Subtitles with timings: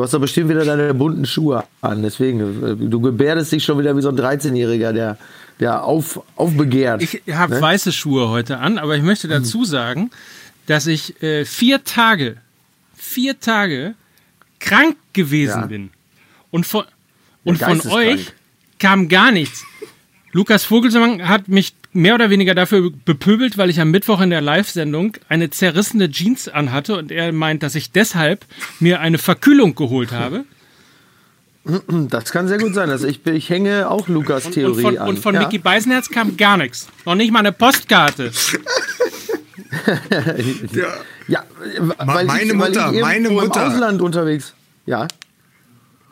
[0.00, 2.02] Du hast doch bestimmt wieder deine bunten Schuhe an.
[2.02, 5.18] Deswegen, äh, du gebärdest dich schon wieder wie so ein 13-Jähriger, der,
[5.60, 7.02] der auf, aufbegehrt.
[7.02, 7.60] Ich habe ne?
[7.60, 9.64] weiße Schuhe heute an, aber ich möchte dazu mhm.
[9.66, 10.10] sagen,
[10.64, 12.38] dass ich äh, vier Tage,
[12.96, 13.94] vier Tage
[14.58, 15.66] krank gewesen ja.
[15.66, 15.90] bin.
[16.50, 16.84] Und von,
[17.44, 18.32] und von euch
[18.78, 19.66] kam gar nichts.
[20.32, 24.40] Lukas Vogelsang hat mich mehr oder weniger dafür bepöbelt, weil ich am Mittwoch in der
[24.40, 28.44] Live-Sendung eine zerrissene Jeans anhatte und er meint, dass ich deshalb
[28.78, 30.44] mir eine Verkühlung geholt habe.
[31.88, 32.90] Das kann sehr gut sein.
[32.90, 35.08] Also ich, ich hänge auch Lukas Theorie und von, an.
[35.08, 35.42] Und von ja.
[35.42, 36.88] Mickey Beisenherz kam gar nichts.
[37.04, 38.30] Noch nicht mal eine Postkarte.
[40.72, 40.86] ja,
[41.28, 41.44] ja
[41.98, 43.66] weil meine ich, Mutter, weil ich meine Mutter.
[43.66, 44.54] im Ausland unterwegs.
[44.86, 45.06] Ja.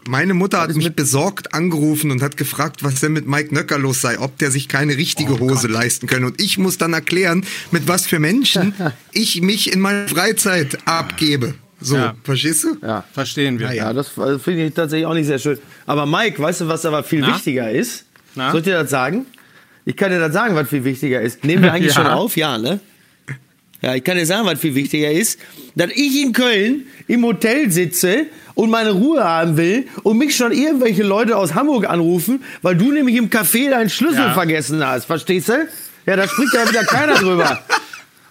[0.08, 4.00] Meine Mutter hat mich besorgt angerufen und hat gefragt, was denn mit Mike Nöcker los
[4.00, 5.70] sei, ob der sich keine richtige oh Hose Gott.
[5.70, 6.24] leisten könne.
[6.26, 8.72] Und ich muss dann erklären, mit was für Menschen
[9.12, 11.54] ich mich in meiner Freizeit abgebe.
[11.78, 12.14] So, ja.
[12.24, 12.78] verstehst du?
[12.80, 13.66] Ja, verstehen wir.
[13.66, 13.92] Ja, ja.
[13.92, 15.58] das finde ich tatsächlich auch nicht sehr schön.
[15.84, 17.34] Aber Mike, weißt du, was aber viel Na?
[17.34, 18.06] wichtiger ist?
[18.34, 18.50] Na?
[18.50, 19.26] Soll ich dir das sagen?
[19.84, 21.44] Ich kann dir das sagen, was viel wichtiger ist.
[21.44, 22.02] Nehmen wir eigentlich ja.
[22.02, 22.34] schon auf?
[22.34, 22.80] Ja, ne?
[23.82, 25.38] Ja, ich kann dir sagen, was viel wichtiger ist,
[25.76, 28.26] dass ich in Köln im Hotel sitze
[28.58, 32.90] und meine Ruhe haben will und mich schon irgendwelche Leute aus Hamburg anrufen, weil du
[32.90, 34.32] nämlich im Café deinen Schlüssel ja.
[34.32, 35.04] vergessen hast.
[35.04, 35.68] Verstehst du?
[36.06, 37.60] Ja, da spricht ja wieder keiner drüber.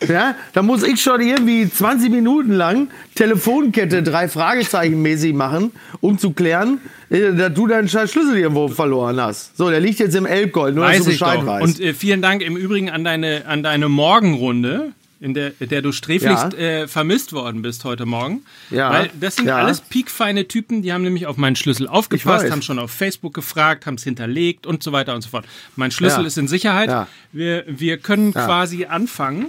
[0.08, 6.20] Ja, da muss ich schon irgendwie 20 Minuten lang Telefonkette drei Fragezeichen mäßig machen, um
[6.20, 9.58] zu klären, äh, dass du deinen Schlüssel irgendwo verloren hast.
[9.58, 11.64] So, der liegt jetzt im Elbgold, nur Weiß dass du Bescheid weißt.
[11.64, 15.92] Und äh, vielen Dank im Übrigen an deine, an deine Morgenrunde in der, der du
[15.92, 16.60] sträflichst ja.
[16.60, 18.44] äh, vermisst worden bist heute Morgen.
[18.70, 18.92] Ja.
[18.92, 19.58] Weil das sind ja.
[19.58, 23.86] alles piekfeine Typen, die haben nämlich auf meinen Schlüssel aufgepasst, haben schon auf Facebook gefragt,
[23.86, 25.46] haben es hinterlegt und so weiter und so fort.
[25.76, 26.28] Mein Schlüssel ja.
[26.28, 27.08] ist in Sicherheit.
[27.32, 29.48] Wir, wir können quasi anfangen.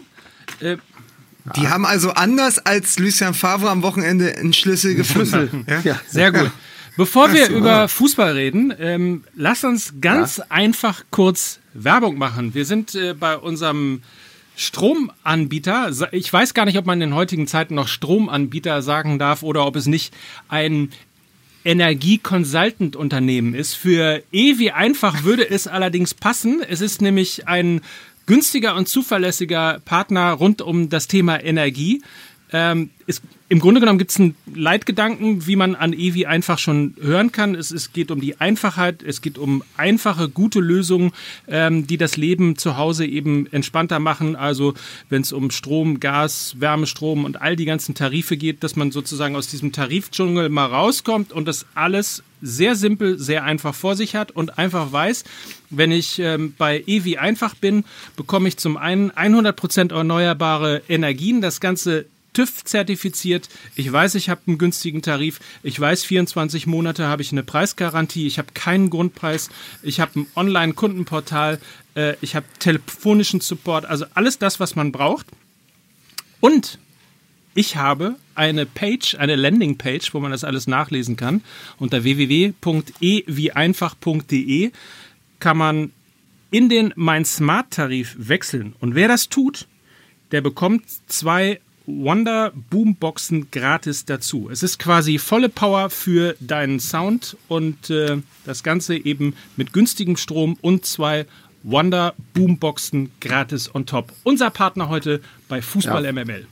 [0.61, 0.77] Äh,
[1.56, 5.66] die haben also anders als Lucien Favre am Wochenende einen Schlüssel gefunden.
[5.84, 6.00] Ja?
[6.08, 6.50] Sehr gut.
[6.96, 7.52] Bevor wir so.
[7.52, 12.55] über Fußball reden, ähm, lass uns ganz einfach kurz Werbung machen.
[12.55, 14.02] Wir sind äh, bei unserem
[14.58, 15.92] Stromanbieter.
[16.11, 19.77] Ich weiß gar nicht, ob man in heutigen Zeiten noch Stromanbieter sagen darf oder ob
[19.77, 20.13] es nicht
[20.48, 20.91] ein
[21.64, 23.74] Energie-Consultant-Unternehmen ist.
[23.74, 26.61] Für Ewi einfach würde es allerdings passen.
[26.69, 27.83] Es ist nämlich ein
[28.27, 32.02] günstiger und zuverlässiger Partner rund um das Thema Energie.
[32.53, 36.95] Ähm, es im Grunde genommen gibt es einen Leitgedanken, wie man an Evi einfach schon
[37.01, 37.55] hören kann.
[37.55, 41.13] Es, es, geht um die Einfachheit, es geht um einfache, gute Lösungen,
[41.47, 44.37] ähm, die das Leben zu Hause eben entspannter machen.
[44.37, 44.75] Also
[45.08, 49.35] wenn es um Strom, Gas, Wärmestrom und all die ganzen Tarife geht, dass man sozusagen
[49.35, 54.31] aus diesem Tarifdschungel mal rauskommt und das alles sehr simpel, sehr einfach vor sich hat
[54.31, 55.25] und einfach weiß,
[55.70, 61.41] wenn ich ähm, bei Evi einfach bin, bekomme ich zum einen 100% erneuerbare Energien.
[61.41, 63.48] Das Ganze TÜV zertifiziert.
[63.74, 65.40] Ich weiß, ich habe einen günstigen Tarif.
[65.62, 68.27] Ich weiß, 24 Monate habe ich eine Preisgarantie.
[68.27, 69.50] Ich habe keinen Grundpreis.
[69.83, 71.58] Ich habe ein Online-Kundenportal.
[71.94, 73.86] Äh, ich habe telefonischen Support.
[73.86, 75.27] Also alles das, was man braucht.
[76.40, 76.78] Und
[77.55, 81.42] ich habe eine Page, eine Landingpage, wo man das alles nachlesen kann.
[81.78, 84.72] Unter www.e-wie-einfach.de
[85.40, 85.92] kann man
[86.50, 88.77] in den Mein Smart Tarif wechseln.
[88.78, 89.66] Und wer das tut,
[90.30, 94.51] der bekommt zwei Wonder Boomboxen gratis dazu.
[94.53, 100.19] Es ist quasi volle Power für deinen Sound und äh, das Ganze eben mit günstigem
[100.19, 101.25] Strom und zwei
[101.63, 104.13] Wonder Boomboxen gratis on top.
[104.23, 106.13] Unser Partner heute bei Fußball ja.
[106.13, 106.47] MML.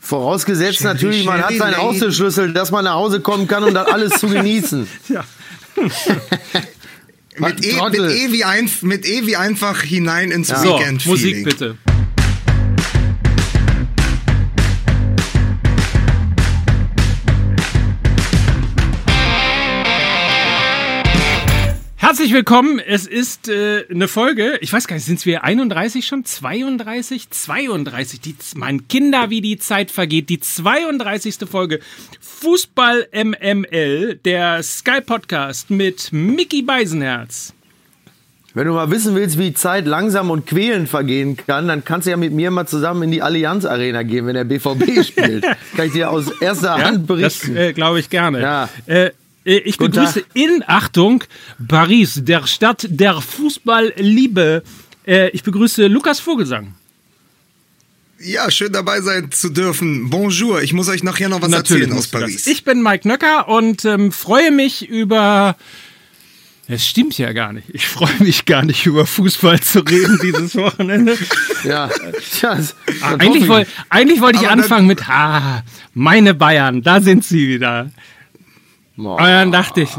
[0.00, 3.74] Vorausgesetzt Sherry, natürlich, man Sherry, hat seinen Außenschlüssel, dass man nach Hause kommen kann und
[3.74, 4.88] dann alles zu genießen.
[5.08, 5.24] Ja.
[7.38, 10.64] mit, e, mit, e wie ein, mit E wie einfach hinein ins ja.
[10.64, 11.02] Weekend.
[11.02, 11.76] So, Musik bitte.
[22.06, 22.78] Herzlich willkommen.
[22.78, 26.24] Es ist äh, eine Folge, ich weiß gar nicht, sind es wir 31 schon?
[26.24, 27.30] 32?
[27.30, 28.20] 32.
[28.20, 30.28] Die, mein Kinder, wie die Zeit vergeht.
[30.28, 31.38] Die 32.
[31.50, 31.80] Folge
[32.20, 37.52] Fußball MML, der Sky Podcast mit Mickey Beisenherz.
[38.54, 42.12] Wenn du mal wissen willst, wie Zeit langsam und quälend vergehen kann, dann kannst du
[42.12, 45.44] ja mit mir mal zusammen in die Allianz Arena gehen, wenn der BVB spielt.
[45.76, 47.56] kann ich dir aus erster ja, Hand berichten.
[47.56, 48.40] Das äh, glaube ich gerne.
[48.40, 48.68] Ja.
[48.86, 49.10] Äh,
[49.46, 50.30] ich Guten begrüße Tag.
[50.34, 51.22] in Achtung
[51.68, 54.62] Paris, der Stadt der Fußballliebe.
[55.06, 56.74] Äh, ich begrüße Lukas Vogelsang.
[58.18, 60.10] Ja, schön dabei sein zu dürfen.
[60.10, 62.46] Bonjour, ich muss euch nachher noch was Natürlich erzählen aus Paris.
[62.46, 65.56] Ich bin Mike Nöcker und ähm, freue mich über
[66.66, 67.68] Es stimmt ja gar nicht.
[67.72, 71.16] Ich freue mich gar nicht über Fußball zu reden dieses Wochenende.
[71.62, 71.88] Ja,
[72.42, 72.58] ja
[73.02, 75.62] eigentlich, woll, eigentlich wollte ich anfangen mit, ah,
[75.94, 77.92] meine Bayern, da sind sie wieder.
[78.98, 79.16] Oh.
[79.18, 79.90] dann dachte ich.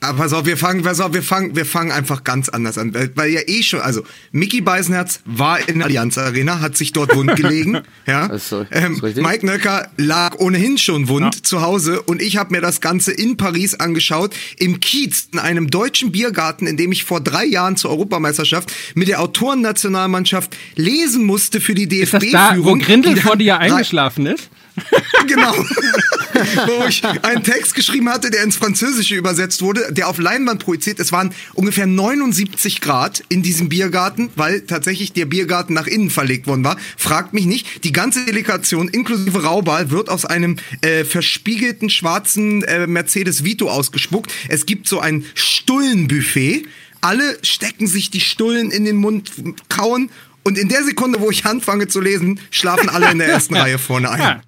[0.00, 2.94] Aber pass auf, wir fangen, pass auf, wir fangen, wir fangen einfach ganz anders an.
[2.94, 6.92] Weil, weil ja eh schon, also Mickey Beisenherz war in der Allianz Arena, hat sich
[6.92, 7.82] dort wund gelegen.
[8.06, 8.28] ja.
[8.28, 11.42] Das ist so, das ist ähm, Mike Nöcker lag ohnehin schon wund ja.
[11.42, 15.70] zu Hause und ich habe mir das Ganze in Paris angeschaut, im Kiez, in einem
[15.70, 21.60] deutschen Biergarten, in dem ich vor drei Jahren zur Europameisterschaft mit der Autorennationalmannschaft lesen musste
[21.60, 22.22] für die DFB-Führung.
[22.22, 24.50] Ist das da, wo Grindel vor dir eingeschlafen ist?
[25.26, 25.54] genau.
[25.54, 31.00] Wo ich einen Text geschrieben hatte, der ins Französische übersetzt wurde, der auf Leinwand projiziert.
[31.00, 36.46] Es waren ungefähr 79 Grad in diesem Biergarten, weil tatsächlich der Biergarten nach innen verlegt
[36.46, 36.76] worden war.
[36.96, 37.84] Fragt mich nicht.
[37.84, 44.32] Die ganze Delegation inklusive Raubal wird aus einem äh, verspiegelten schwarzen äh, Mercedes Vito ausgespuckt.
[44.48, 46.66] Es gibt so ein Stullenbuffet.
[47.00, 49.30] Alle stecken sich die Stullen in den Mund,
[49.68, 50.10] kauen
[50.46, 53.78] und in der Sekunde, wo ich anfange zu lesen, schlafen alle in der ersten Reihe
[53.78, 54.42] vorne ein.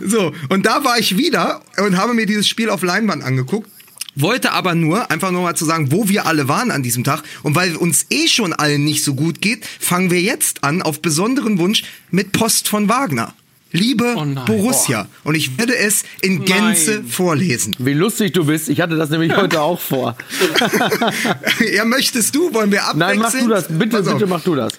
[0.00, 3.70] so, und da war ich wieder und habe mir dieses Spiel auf Leinwand angeguckt.
[4.14, 7.22] Wollte aber nur, einfach nur mal zu sagen, wo wir alle waren an diesem Tag.
[7.42, 11.02] Und weil uns eh schon allen nicht so gut geht, fangen wir jetzt an, auf
[11.02, 13.34] besonderen Wunsch, mit Post von Wagner.
[13.72, 15.08] Liebe oh Borussia.
[15.24, 15.28] Oh.
[15.30, 17.06] Und ich werde es in Gänze nein.
[17.06, 17.74] vorlesen.
[17.78, 18.68] Wie lustig du bist.
[18.68, 20.16] Ich hatte das nämlich heute auch vor.
[21.74, 22.52] ja, möchtest du?
[22.52, 22.98] Wollen wir abwechseln?
[22.98, 23.66] Nein, mach du das.
[23.68, 24.74] Bitte, bitte mach du das.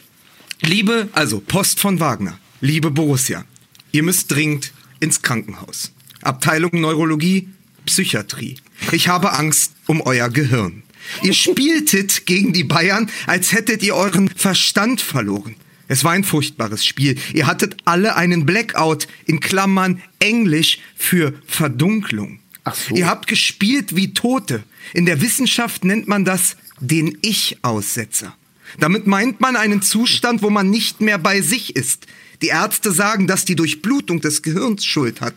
[0.61, 2.37] Liebe, also Post von Wagner.
[2.61, 3.43] Liebe Borussia.
[3.91, 5.91] Ihr müsst dringend ins Krankenhaus.
[6.21, 7.49] Abteilung Neurologie,
[7.85, 8.55] Psychiatrie.
[8.91, 10.83] Ich habe Angst um euer Gehirn.
[11.21, 15.55] Ihr spieltet gegen die Bayern, als hättet ihr euren Verstand verloren.
[15.93, 17.19] Es war ein furchtbares Spiel.
[17.35, 22.39] Ihr hattet alle einen Blackout in Klammern Englisch für Verdunklung.
[22.63, 22.95] Ach so.
[22.95, 24.63] Ihr habt gespielt wie Tote.
[24.95, 28.35] In der Wissenschaft nennt man das den Ich-Aussetzer.
[28.79, 32.07] Damit meint man einen Zustand, wo man nicht mehr bei sich ist.
[32.41, 35.35] Die Ärzte sagen, dass die Durchblutung des Gehirns Schuld hat.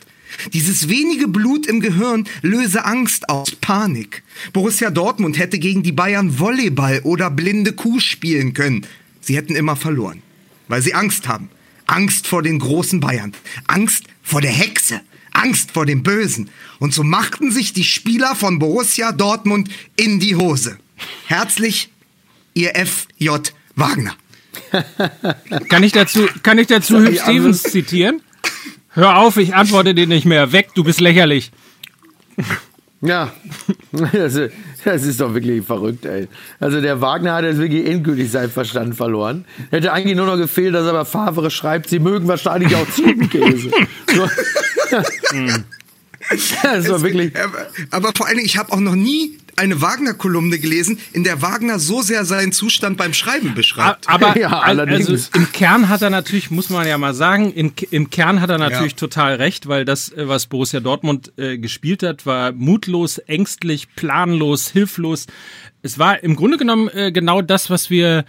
[0.55, 4.23] Dieses wenige Blut im Gehirn löse Angst aus, Panik.
[4.55, 8.87] Borussia Dortmund hätte gegen die Bayern Volleyball oder blinde Kuh spielen können.
[9.21, 10.23] Sie hätten immer verloren
[10.69, 11.51] weil sie Angst haben.
[11.87, 13.33] Angst vor den großen Bayern.
[13.67, 15.01] Angst vor der Hexe.
[15.33, 16.51] Angst vor dem Bösen.
[16.79, 20.79] Und so machten sich die Spieler von Borussia Dortmund in die Hose.
[21.27, 21.91] Herzlich,
[22.55, 23.53] ihr F.J.
[23.75, 24.17] Wagner.
[25.69, 28.23] kann ich dazu, kann ich dazu Hugh Stevens zitieren?
[28.91, 30.53] Hör auf, ich antworte dir nicht mehr.
[30.53, 31.51] Weg, du bist lächerlich.
[33.03, 33.33] Ja,
[34.13, 34.37] ist,
[34.87, 36.29] das ist doch wirklich verrückt, ey.
[36.61, 39.45] Also der Wagner hat jetzt wirklich endgültig seinen Verstand verloren.
[39.71, 43.71] Hätte eigentlich nur noch gefehlt, dass aber Favre schreibt, sie mögen wahrscheinlich auch Ziegenkäse.
[44.15, 44.29] so.
[46.63, 47.33] das war wirklich.
[47.91, 51.79] Aber vor allen Dingen, ich habe auch noch nie eine Wagner-Kolumne gelesen, in der Wagner
[51.79, 54.09] so sehr seinen Zustand beim Schreiben beschreibt.
[54.09, 58.11] Aber ja, also im Kern hat er natürlich, muss man ja mal sagen, in, im
[58.11, 58.99] Kern hat er natürlich ja.
[58.99, 64.69] total recht, weil das, äh, was Borussia Dortmund äh, gespielt hat, war mutlos, ängstlich, planlos,
[64.69, 65.27] hilflos.
[65.83, 68.25] Es war im Grunde genommen äh, genau das, was wir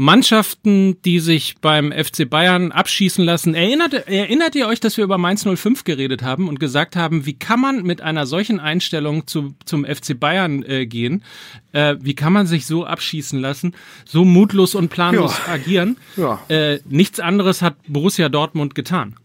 [0.00, 3.56] Mannschaften, die sich beim FC Bayern abschießen lassen.
[3.56, 7.36] Erinnert, erinnert ihr euch, dass wir über Mainz 05 geredet haben und gesagt haben, wie
[7.36, 11.24] kann man mit einer solchen Einstellung zu, zum FC Bayern äh, gehen?
[11.72, 13.74] Äh, wie kann man sich so abschießen lassen,
[14.04, 15.52] so mutlos und planlos ja.
[15.52, 15.96] agieren?
[16.16, 16.40] Ja.
[16.48, 19.16] Äh, nichts anderes hat Borussia Dortmund getan.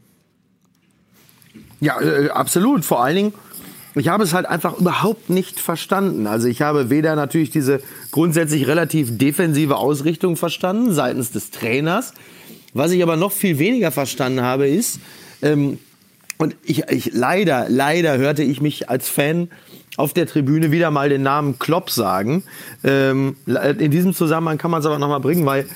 [1.82, 2.84] Ja, äh, absolut.
[2.84, 3.34] Vor allen Dingen
[3.96, 6.28] ich habe es halt einfach überhaupt nicht verstanden.
[6.28, 12.14] Also ich habe weder natürlich diese grundsätzlich relativ defensive Ausrichtung verstanden seitens des Trainers.
[12.74, 15.00] Was ich aber noch viel weniger verstanden habe, ist,
[15.42, 15.78] ähm,
[16.40, 19.50] und ich, ich leider, leider hörte ich mich als Fan
[19.96, 22.44] auf der Tribüne wieder mal den Namen Klopp sagen.
[22.84, 25.68] Ähm, in diesem Zusammenhang kann man es aber nochmal bringen, weil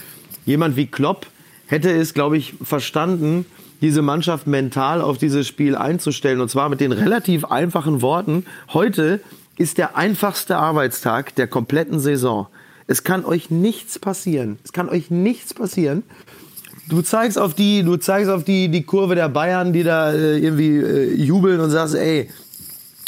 [0.45, 1.27] jemand wie Klopp
[1.67, 3.45] hätte es, glaube ich, verstanden,
[3.81, 6.41] diese Mannschaft mental auf dieses Spiel einzustellen.
[6.41, 8.45] Und zwar mit den relativ einfachen Worten.
[8.73, 9.21] Heute
[9.57, 12.47] ist der einfachste Arbeitstag der kompletten Saison.
[12.87, 14.59] Es kann euch nichts passieren.
[14.63, 16.03] Es kann euch nichts passieren.
[16.89, 20.37] Du zeigst auf die, du zeigst auf die, die Kurve der Bayern, die da äh,
[20.37, 22.29] irgendwie äh, jubeln und sagst, ey,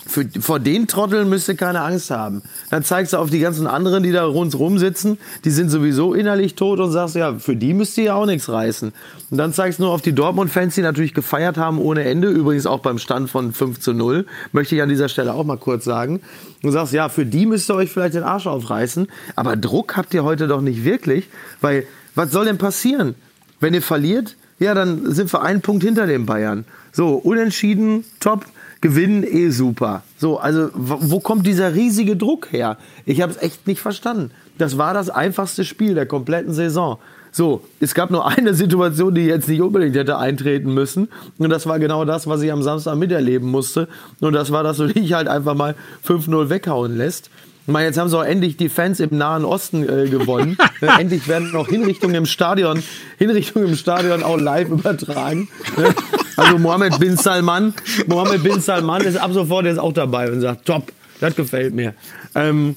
[0.09, 2.41] für, vor den Trotteln müsst ihr keine Angst haben.
[2.69, 6.55] Dann zeigst du auf die ganzen anderen, die da rundherum sitzen, die sind sowieso innerlich
[6.55, 8.91] tot und sagst, ja, für die müsst ihr ja auch nichts reißen.
[9.29, 12.65] Und dann zeigst du nur auf die Dortmund-Fans, die natürlich gefeiert haben ohne Ende, übrigens
[12.65, 15.85] auch beim Stand von 5 zu 0, möchte ich an dieser Stelle auch mal kurz
[15.85, 16.21] sagen.
[16.63, 20.13] Du sagst, ja, für die müsst ihr euch vielleicht den Arsch aufreißen, aber Druck habt
[20.13, 21.29] ihr heute doch nicht wirklich,
[21.61, 21.85] weil
[22.15, 23.15] was soll denn passieren?
[23.59, 26.65] Wenn ihr verliert, ja, dann sind wir einen Punkt hinter den Bayern.
[26.91, 28.45] So, unentschieden, top
[28.81, 30.03] gewinnen eh super.
[30.17, 32.77] So, also wo kommt dieser riesige Druck her?
[33.05, 34.31] Ich habe es echt nicht verstanden.
[34.57, 36.97] Das war das einfachste Spiel der kompletten Saison.
[37.31, 41.09] So, es gab nur eine Situation, die jetzt nicht unbedingt hätte eintreten müssen.
[41.37, 43.87] Und das war genau das, was ich am Samstag miterleben musste.
[44.19, 45.75] Und das war, dass du dich halt einfach mal
[46.07, 47.29] 5-0 weghauen lässt.
[47.69, 50.57] Meine, jetzt haben sie auch endlich die Fans im Nahen Osten äh, gewonnen.
[50.81, 52.83] Äh, endlich werden auch Hinrichtungen im Stadion,
[53.17, 55.47] Hinrichtungen im Stadion auch live übertragen.
[56.35, 57.73] also Mohammed bin Salman,
[58.07, 61.93] Mohammed bin Salman ist ab sofort jetzt auch dabei und sagt, top, das gefällt mir.
[62.35, 62.75] Ähm,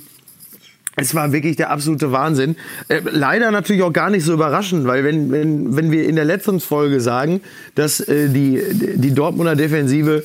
[0.97, 2.57] es war wirklich der absolute Wahnsinn.
[2.89, 6.25] Äh, leider natürlich auch gar nicht so überraschend, weil wenn, wenn, wenn wir in der
[6.27, 7.41] letzten Folge sagen,
[7.75, 8.61] dass äh, die,
[8.97, 10.23] die Dortmunder Defensive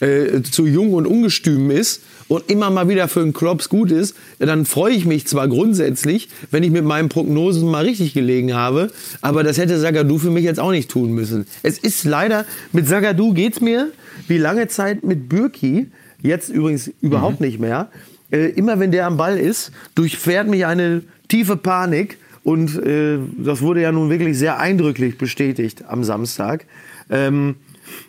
[0.00, 4.16] äh, zu jung und ungestüm ist und immer mal wieder für einen Klops gut ist,
[4.38, 8.90] dann freue ich mich zwar grundsätzlich, wenn ich mit meinen Prognosen mal richtig gelegen habe,
[9.20, 11.46] aber das hätte Sagadu für mich jetzt auch nicht tun müssen.
[11.62, 13.90] Es ist leider, mit Sagadu geht's mir
[14.28, 15.88] wie lange Zeit mit Bürki,
[16.22, 17.46] jetzt übrigens überhaupt mhm.
[17.46, 17.88] nicht mehr,
[18.30, 22.18] äh, immer wenn der am Ball ist, durchfährt mich eine tiefe Panik.
[22.42, 26.64] Und äh, das wurde ja nun wirklich sehr eindrücklich bestätigt am Samstag.
[27.10, 27.56] Ähm,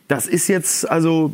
[0.08, 1.34] das ist jetzt also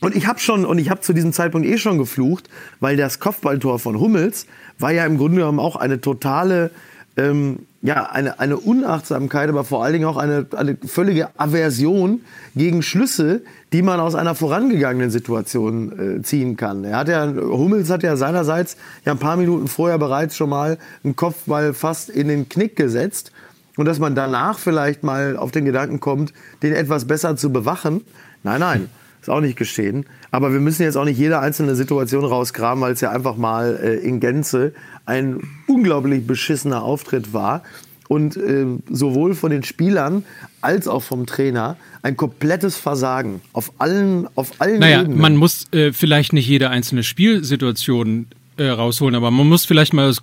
[0.00, 2.48] und ich habe schon und ich habe zu diesem Zeitpunkt eh schon geflucht,
[2.80, 4.46] weil das Kopfballtor von Hummels
[4.78, 6.70] war ja im Grunde genommen auch eine totale
[7.16, 12.20] ähm, ja, eine, eine Unachtsamkeit, aber vor allen Dingen auch eine, eine völlige Aversion
[12.54, 16.84] gegen Schlüsse, die man aus einer vorangegangenen Situation äh, ziehen kann.
[16.84, 20.78] Er hat ja, Hummels hat ja seinerseits ja ein paar Minuten vorher bereits schon mal
[21.04, 23.32] einen Kopfball fast in den Knick gesetzt.
[23.76, 28.02] Und dass man danach vielleicht mal auf den Gedanken kommt, den etwas besser zu bewachen.
[28.42, 28.88] Nein, nein.
[29.26, 30.06] Ist auch nicht geschehen.
[30.30, 33.76] Aber wir müssen jetzt auch nicht jede einzelne Situation rausgraben, weil es ja einfach mal
[33.82, 34.72] äh, in Gänze
[35.04, 37.64] ein unglaublich beschissener Auftritt war.
[38.06, 40.24] Und äh, sowohl von den Spielern
[40.60, 45.20] als auch vom Trainer ein komplettes Versagen auf allen, auf allen naja, Ebenen.
[45.20, 48.28] Man muss äh, vielleicht nicht jede einzelne Spielsituation
[48.58, 50.20] äh, rausholen, aber man muss vielleicht mal das,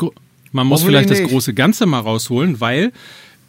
[0.53, 2.93] man muss vielleicht das große Ganze mal rausholen, weil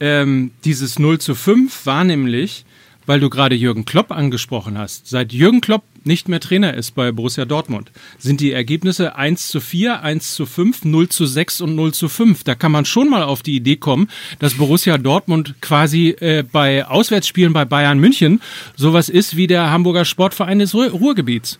[0.00, 2.64] ähm, dieses 0 zu 5 war nämlich
[3.06, 5.06] weil du gerade Jürgen Klopp angesprochen hast.
[5.06, 9.60] Seit Jürgen Klopp nicht mehr Trainer ist bei Borussia Dortmund, sind die Ergebnisse 1 zu
[9.60, 12.44] 4, 1 zu 5, 0 zu 6 und 0 zu 5.
[12.44, 14.08] Da kann man schon mal auf die Idee kommen,
[14.38, 18.40] dass Borussia Dortmund quasi äh, bei Auswärtsspielen bei Bayern München
[18.76, 21.58] sowas ist wie der Hamburger Sportverein des Ruhr Ruhrgebiets.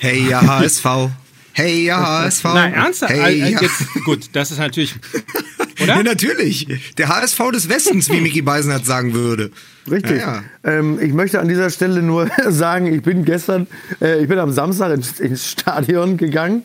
[0.00, 0.86] Hey, ja, HSV.
[1.52, 2.44] Hey, ja, HSV.
[2.44, 3.12] Na, ernsthaft?
[3.12, 3.60] Hey, ja.
[3.60, 4.94] Jetzt, gut, das ist natürlich.
[5.82, 5.96] Oder?
[5.96, 6.94] Ja, natürlich.
[6.98, 9.50] Der HSV des Westens, wie Mickey Beisenherz sagen würde.
[9.90, 10.18] Richtig.
[10.18, 10.78] Ja, ja.
[10.78, 13.66] Ähm, ich möchte an dieser Stelle nur sagen, ich bin gestern,
[14.00, 16.62] äh, ich bin am Samstag ins, ins, Stadion gegangen.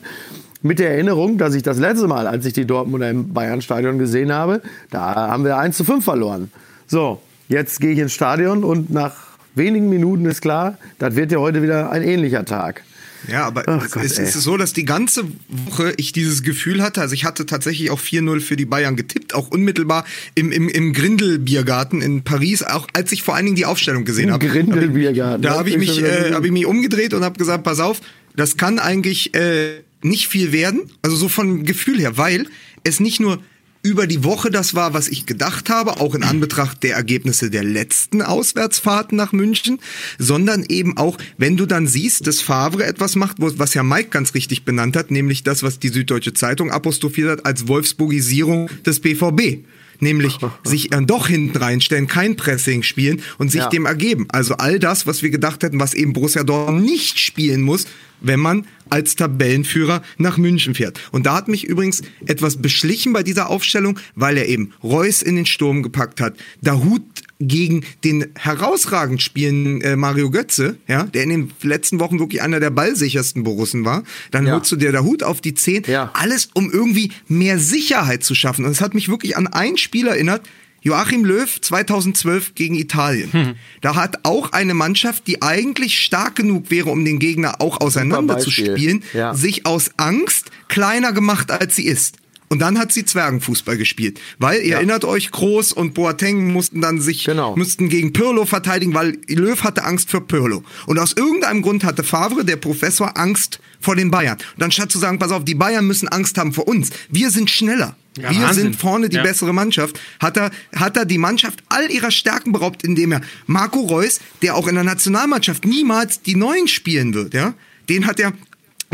[0.60, 4.32] Mit der Erinnerung, dass ich das letzte Mal, als ich die Dortmunder im Bayern-Stadion gesehen
[4.32, 4.60] habe,
[4.90, 6.50] da haben wir 1 zu 5 verloren.
[6.88, 9.14] So, jetzt gehe ich ins Stadion und nach
[9.54, 12.82] wenigen Minuten ist klar, das wird ja heute wieder ein ähnlicher Tag.
[13.26, 17.00] Ja, aber Ach Gott, es, ist so, dass die ganze Woche ich dieses Gefühl hatte,
[17.00, 20.92] also ich hatte tatsächlich auch 4-0 für die Bayern getippt, auch unmittelbar im, im, im
[20.92, 24.46] Grindel-Biergarten in Paris, auch als ich vor allen Dingen die Aufstellung gesehen habe.
[24.46, 25.42] Grindel-Biergarten.
[25.42, 28.00] Da habe ich, mich, äh, hab ich mich umgedreht und habe gesagt, pass auf,
[28.36, 32.46] das kann eigentlich äh, nicht viel werden, also so von Gefühl her, weil
[32.84, 33.42] es nicht nur
[33.82, 37.64] über die Woche das war, was ich gedacht habe, auch in Anbetracht der Ergebnisse der
[37.64, 39.78] letzten Auswärtsfahrten nach München,
[40.18, 44.34] sondern eben auch, wenn du dann siehst, dass Favre etwas macht, was ja Mike ganz
[44.34, 49.64] richtig benannt hat, nämlich das, was die Süddeutsche Zeitung apostrophiert hat als Wolfsburgisierung des BVB
[50.00, 53.68] nämlich sich äh, doch hinten reinstellen, kein Pressing spielen und sich ja.
[53.68, 54.26] dem ergeben.
[54.30, 57.86] Also all das, was wir gedacht hätten, was eben Borussia Dortmund nicht spielen muss,
[58.20, 61.00] wenn man als Tabellenführer nach München fährt.
[61.12, 65.36] Und da hat mich übrigens etwas beschlichen bei dieser Aufstellung, weil er eben Reus in
[65.36, 67.02] den Sturm gepackt hat, Dahut
[67.40, 72.60] gegen den herausragend spielenden äh, Mario Götze, ja, der in den letzten Wochen wirklich einer
[72.60, 74.02] der ballsichersten Borussen war.
[74.30, 74.54] Dann ja.
[74.54, 75.84] holst du dir der Hut auf die Zehn.
[75.86, 76.10] Ja.
[76.14, 78.64] Alles, um irgendwie mehr Sicherheit zu schaffen.
[78.64, 80.42] Und es hat mich wirklich an ein Spiel erinnert,
[80.80, 83.32] Joachim Löw 2012 gegen Italien.
[83.32, 83.54] Hm.
[83.80, 88.38] Da hat auch eine Mannschaft, die eigentlich stark genug wäre, um den Gegner auch auseinander
[88.38, 89.34] zu spielen, ja.
[89.34, 92.16] sich aus Angst kleiner gemacht, als sie ist.
[92.48, 94.20] Und dann hat sie Zwergenfußball gespielt.
[94.38, 94.76] Weil, ihr ja.
[94.76, 97.54] erinnert euch, Groß und Boateng mussten dann sich, genau.
[97.56, 100.64] mussten gegen Pirlo verteidigen, weil Löw hatte Angst für Pirlo.
[100.86, 104.38] Und aus irgendeinem Grund hatte Favre, der Professor, Angst vor den Bayern.
[104.56, 106.90] Und anstatt zu sagen, pass auf, die Bayern müssen Angst haben vor uns.
[107.10, 107.96] Wir sind schneller.
[108.16, 108.64] Ja, wir Wahnsinn.
[108.64, 109.22] sind vorne die ja.
[109.22, 110.00] bessere Mannschaft.
[110.18, 114.56] Hat er, hat er die Mannschaft all ihrer Stärken beraubt, indem er Marco Reus, der
[114.56, 117.54] auch in der Nationalmannschaft niemals die Neuen spielen wird, ja,
[117.88, 118.32] den hat er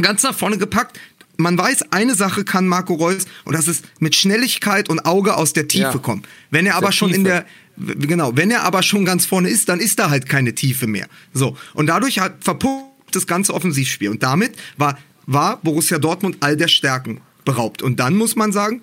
[0.00, 0.98] ganz nach vorne gepackt,
[1.36, 5.52] man weiß, eine Sache kann Marco Reus und das ist mit Schnelligkeit und Auge aus
[5.52, 5.98] der Tiefe ja.
[5.98, 6.22] kommen.
[6.50, 7.18] Wenn er aber schon Tiefe.
[7.18, 10.54] in der genau, wenn er aber schon ganz vorne ist, dann ist da halt keine
[10.54, 11.08] Tiefe mehr.
[11.32, 11.56] So.
[11.74, 14.10] Und dadurch hat verpuppt das ganze Offensivspiel.
[14.10, 17.82] Und damit war, war Borussia Dortmund all der Stärken beraubt.
[17.82, 18.82] Und dann muss man sagen,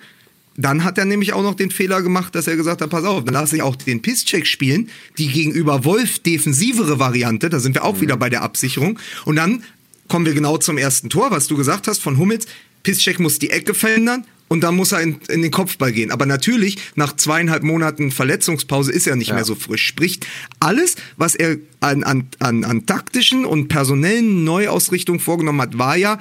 [0.56, 3.24] dann hat er nämlich auch noch den Fehler gemacht, dass er gesagt hat, pass auf,
[3.24, 7.84] dann lasse ich auch den Pisscheck spielen, die gegenüber Wolf defensivere Variante, da sind wir
[7.84, 8.00] auch mhm.
[8.02, 8.98] wieder bei der Absicherung.
[9.24, 9.62] Und dann
[10.08, 12.46] kommen wir genau zum ersten Tor, was du gesagt hast von Hummels.
[12.82, 16.10] Piszczek muss die Ecke verändern und dann muss er in, in, den Kopfball gehen.
[16.10, 19.34] Aber natürlich, nach zweieinhalb Monaten Verletzungspause ist er nicht ja.
[19.34, 19.86] mehr so frisch.
[19.86, 20.20] Sprich,
[20.60, 26.18] alles, was er an, an, an, an taktischen und personellen Neuausrichtungen vorgenommen hat, war ja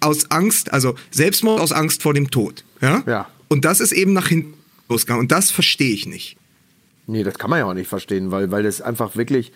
[0.00, 2.64] aus Angst, also Selbstmord aus Angst vor dem Tod.
[2.80, 3.02] Ja?
[3.06, 3.28] ja.
[3.48, 4.54] Und das ist eben nach hinten
[4.88, 5.20] losgegangen.
[5.20, 6.36] Und das verstehe ich nicht.
[7.06, 9.52] Nee, das kann man ja auch nicht verstehen, weil, weil das einfach wirklich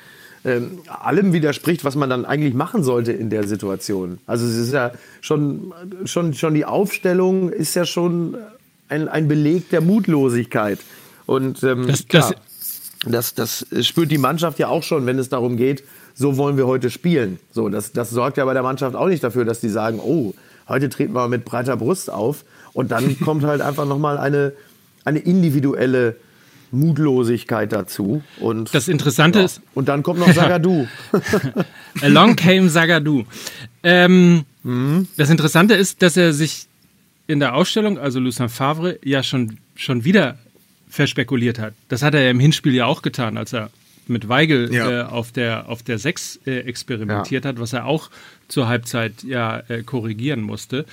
[0.46, 4.18] ähm, allem widerspricht, was man dann eigentlich machen sollte in der Situation.
[4.26, 5.74] Also es ist ja schon,
[6.04, 8.36] schon, schon die Aufstellung ist ja schon
[8.88, 10.78] ein, ein Beleg der Mutlosigkeit.
[11.26, 12.34] Und ähm, das, das,
[13.04, 15.82] das, das spürt die Mannschaft ja auch schon, wenn es darum geht,
[16.14, 17.40] so wollen wir heute spielen.
[17.50, 20.32] So, das, das sorgt ja bei der Mannschaft auch nicht dafür, dass die sagen, oh,
[20.68, 22.44] heute treten wir mit breiter Brust auf.
[22.72, 24.52] Und dann kommt halt einfach nochmal eine,
[25.04, 26.14] eine individuelle
[26.70, 28.22] Mutlosigkeit dazu.
[28.40, 29.44] Und, das Interessante ja.
[29.44, 29.60] ist.
[29.74, 30.86] Und dann kommt noch Sagadu.
[32.00, 33.24] Along came Sagadu.
[33.82, 35.08] Ähm, mhm.
[35.16, 36.66] Das Interessante ist, dass er sich
[37.26, 40.38] in der Ausstellung, also Lucien Favre, ja schon, schon wieder
[40.88, 41.74] verspekuliert hat.
[41.88, 43.70] Das hat er ja im Hinspiel ja auch getan, als er
[44.08, 45.00] mit Weigel ja.
[45.00, 47.48] äh, auf der auf der 6 äh, experimentiert ja.
[47.48, 48.10] hat, was er auch
[48.48, 50.86] zur Halbzeit ja äh, korrigieren musste.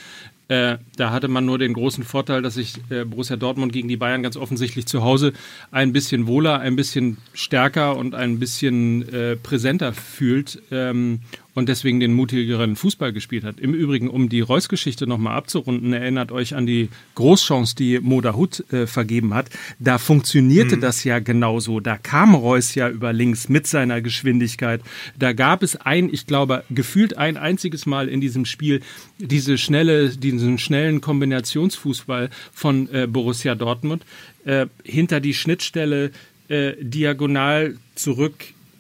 [0.54, 3.98] Äh, da hatte man nur den großen Vorteil, dass sich äh, Borussia Dortmund gegen die
[3.98, 5.34] Bayern ganz offensichtlich zu Hause
[5.72, 10.62] ein bisschen wohler, ein bisschen stärker und ein bisschen äh, präsenter fühlt.
[10.70, 11.22] Ähm,
[11.56, 13.60] und deswegen den mutigeren Fußball gespielt hat.
[13.60, 18.64] Im Übrigen, um die Reus-Geschichte nochmal abzurunden, erinnert euch an die Großchance, die Moda Hut
[18.72, 19.50] äh, vergeben hat.
[19.80, 20.82] Da funktionierte mhm.
[20.82, 21.80] das ja genauso.
[21.80, 24.82] Da kam Reus ja über links mit seiner Geschwindigkeit.
[25.18, 28.82] Da gab es ein, ich glaube, gefühlt ein einziges Mal in diesem Spiel
[29.20, 34.06] diese schnelle, diesen schnellen Kombinationsfußball von äh, Borussia Dortmund
[34.46, 36.12] äh, hinter die Schnittstelle
[36.50, 38.34] äh, diagonal zurück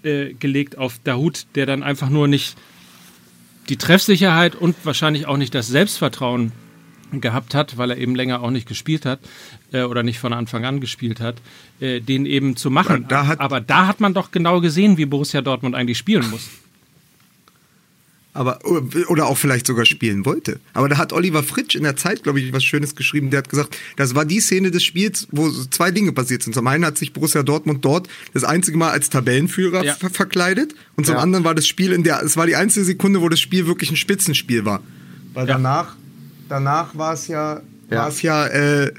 [0.03, 2.55] äh, gelegt auf Dahut, der dann einfach nur nicht
[3.69, 6.51] die Treffsicherheit und wahrscheinlich auch nicht das Selbstvertrauen
[7.11, 9.19] gehabt hat, weil er eben länger auch nicht gespielt hat
[9.71, 11.35] äh, oder nicht von Anfang an gespielt hat,
[11.79, 13.05] äh, den eben zu machen.
[13.07, 16.49] Da Aber da hat man doch genau gesehen, wie Borussia Dortmund eigentlich spielen muss
[18.33, 18.59] aber
[19.09, 20.59] oder auch vielleicht sogar spielen wollte.
[20.73, 23.29] Aber da hat Oliver Fritsch in der Zeit, glaube ich, was Schönes geschrieben.
[23.29, 26.53] Der hat gesagt, das war die Szene des Spiels, wo zwei Dinge passiert sind.
[26.53, 29.93] Zum einen hat sich Borussia Dortmund dort das einzige Mal als Tabellenführer ja.
[29.93, 31.21] ver verkleidet und zum ja.
[31.21, 33.91] anderen war das Spiel in der, es war die einzige Sekunde, wo das Spiel wirklich
[33.91, 34.81] ein Spitzenspiel war.
[35.33, 35.53] Weil ja.
[35.53, 35.95] danach,
[36.49, 38.91] danach war es ja, war es ja äh,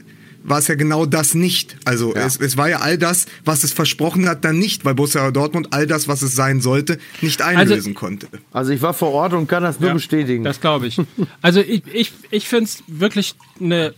[0.45, 1.77] war es ja genau das nicht.
[1.85, 2.27] Also ja.
[2.27, 5.69] es, es, war ja all das, was es versprochen hat, dann nicht, weil Borussia Dortmund
[5.73, 8.29] all das, was es sein sollte, nicht einlösen also, konnte.
[8.53, 10.45] Also ich war vor Ort und kann das nur ja, bestätigen.
[10.45, 11.01] Das glaube ich.
[11.41, 13.95] Also ich, ich, ich finde es wirklich eine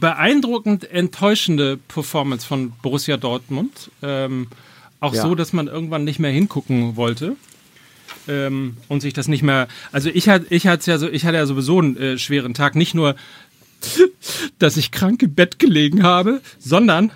[0.00, 3.90] beeindruckend enttäuschende Performance von Borussia Dortmund.
[4.02, 4.48] Ähm,
[5.00, 5.22] auch ja.
[5.22, 7.36] so, dass man irgendwann nicht mehr hingucken wollte.
[8.26, 9.68] Ähm, und sich das nicht mehr.
[9.92, 12.74] Also ich hatte ich hatte ja so, ich hatte ja sowieso einen äh, schweren Tag,
[12.74, 13.16] nicht nur
[14.58, 17.12] dass ich krank im Bett gelegen habe, sondern.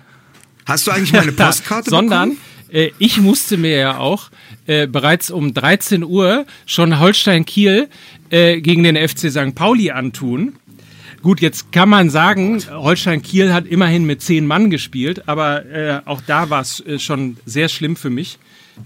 [0.65, 2.37] Hast du eigentlich meine Postkarte Sondern
[2.71, 4.29] äh, ich musste mir ja auch
[4.67, 7.89] äh, bereits um 13 Uhr schon Holstein Kiel
[8.29, 9.55] äh, gegen den FC St.
[9.55, 10.53] Pauli antun.
[11.21, 16.01] Gut, jetzt kann man sagen, Holstein Kiel hat immerhin mit zehn Mann gespielt, aber äh,
[16.05, 18.39] auch da war es äh, schon sehr schlimm für mich.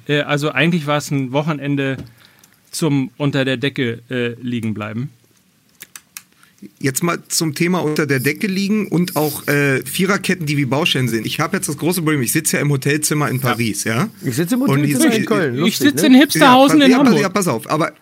[0.08, 1.98] Äh, also eigentlich war es ein Wochenende
[2.72, 4.02] zum unter der Decke
[4.41, 5.12] liegen bleiben.
[6.80, 11.08] Jetzt mal zum Thema unter der Decke liegen und auch äh, Viererketten, die wie Baustellen
[11.08, 11.26] sind.
[11.26, 13.95] Ich habe jetzt das große Problem, ich sitze ja im Hotelzimmer in Paris, ja?
[13.95, 14.10] ja?
[14.23, 15.56] Ich sitze im Hotelzimmer in Köln.
[15.56, 16.15] Lustig, ich sitze ne?
[16.15, 17.21] in Hipsterhausen ja, in Hamburg.
[17.21, 17.93] Ja, pass auf, aber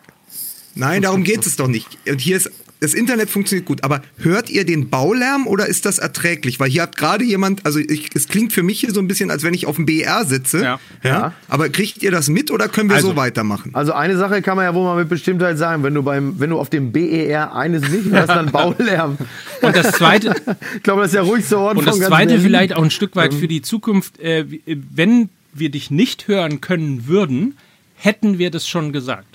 [0.75, 1.87] nein, darum geht es doch nicht.
[2.07, 5.99] Und hier ist das Internet funktioniert gut, aber hört ihr den Baulärm oder ist das
[5.99, 6.59] erträglich?
[6.59, 9.29] Weil hier hat gerade jemand, also ich, es klingt für mich hier so ein bisschen,
[9.29, 10.63] als wenn ich auf dem BR sitze.
[10.63, 10.79] Ja.
[11.03, 11.33] ja.
[11.47, 13.69] Aber kriegt ihr das mit oder können wir also, so weitermachen?
[13.75, 16.49] Also eine Sache kann man ja wohl mal mit Bestimmtheit sagen, wenn du beim, wenn
[16.49, 19.19] du auf dem BER eines nicht hörst, dann Baulärm.
[19.61, 20.33] Und das zweite,
[20.75, 23.35] ich glaube, das ist ja ruhig so Und das zweite vielleicht auch ein Stück weit
[23.35, 27.57] für die Zukunft, äh, wenn wir dich nicht hören können würden,
[27.93, 29.30] hätten wir das schon gesagt.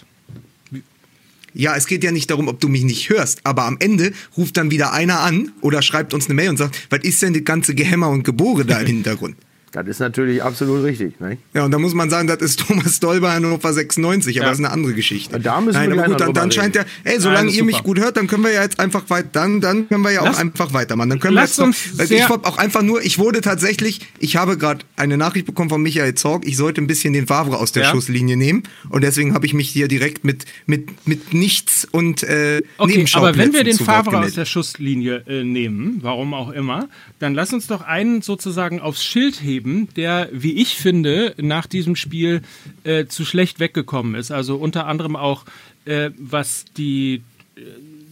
[1.59, 4.59] Ja, es geht ja nicht darum, ob du mich nicht hörst, aber am Ende ruft
[4.59, 7.45] dann wieder einer an oder schreibt uns eine Mail und sagt, was ist denn das
[7.45, 9.37] ganze Gehämmer und Gebore da im Hintergrund?
[9.77, 11.21] Das ist natürlich absolut richtig.
[11.21, 11.37] Ne?
[11.53, 14.51] Ja, und da muss man sagen, das ist Thomas Doll bei Hannover 96, aber ja.
[14.51, 15.39] das ist eine andere Geschichte.
[15.39, 17.83] Da müssen Nein, wir aber gut, dann, dann scheint der, ey, solange Nein, ihr mich
[17.83, 20.39] gut hört, dann können wir ja jetzt einfach weiter, dann, dann können wir ja auch
[20.39, 21.11] einfach weitermachen.
[21.11, 21.67] Dann können wir jetzt noch,
[21.99, 25.69] also ich wollte auch einfach nur, ich wurde tatsächlich, ich habe gerade eine Nachricht bekommen
[25.69, 27.91] von Michael Zorg, ich sollte ein bisschen den Favre aus der ja.
[27.91, 32.63] Schusslinie nehmen und deswegen habe ich mich hier direkt mit, mit, mit nichts und äh,
[32.79, 37.35] Okay, aber wenn wir den Favre aus der Schusslinie äh, nehmen, warum auch immer, dann
[37.35, 39.66] lass uns doch einen sozusagen aufs Schild heben,
[39.97, 42.43] der, wie ich finde, nach diesem Spiel
[42.85, 44.31] äh, zu schlecht weggekommen ist.
[44.31, 45.45] Also unter anderem auch,
[45.85, 47.23] äh, was die,
[47.57, 47.61] äh,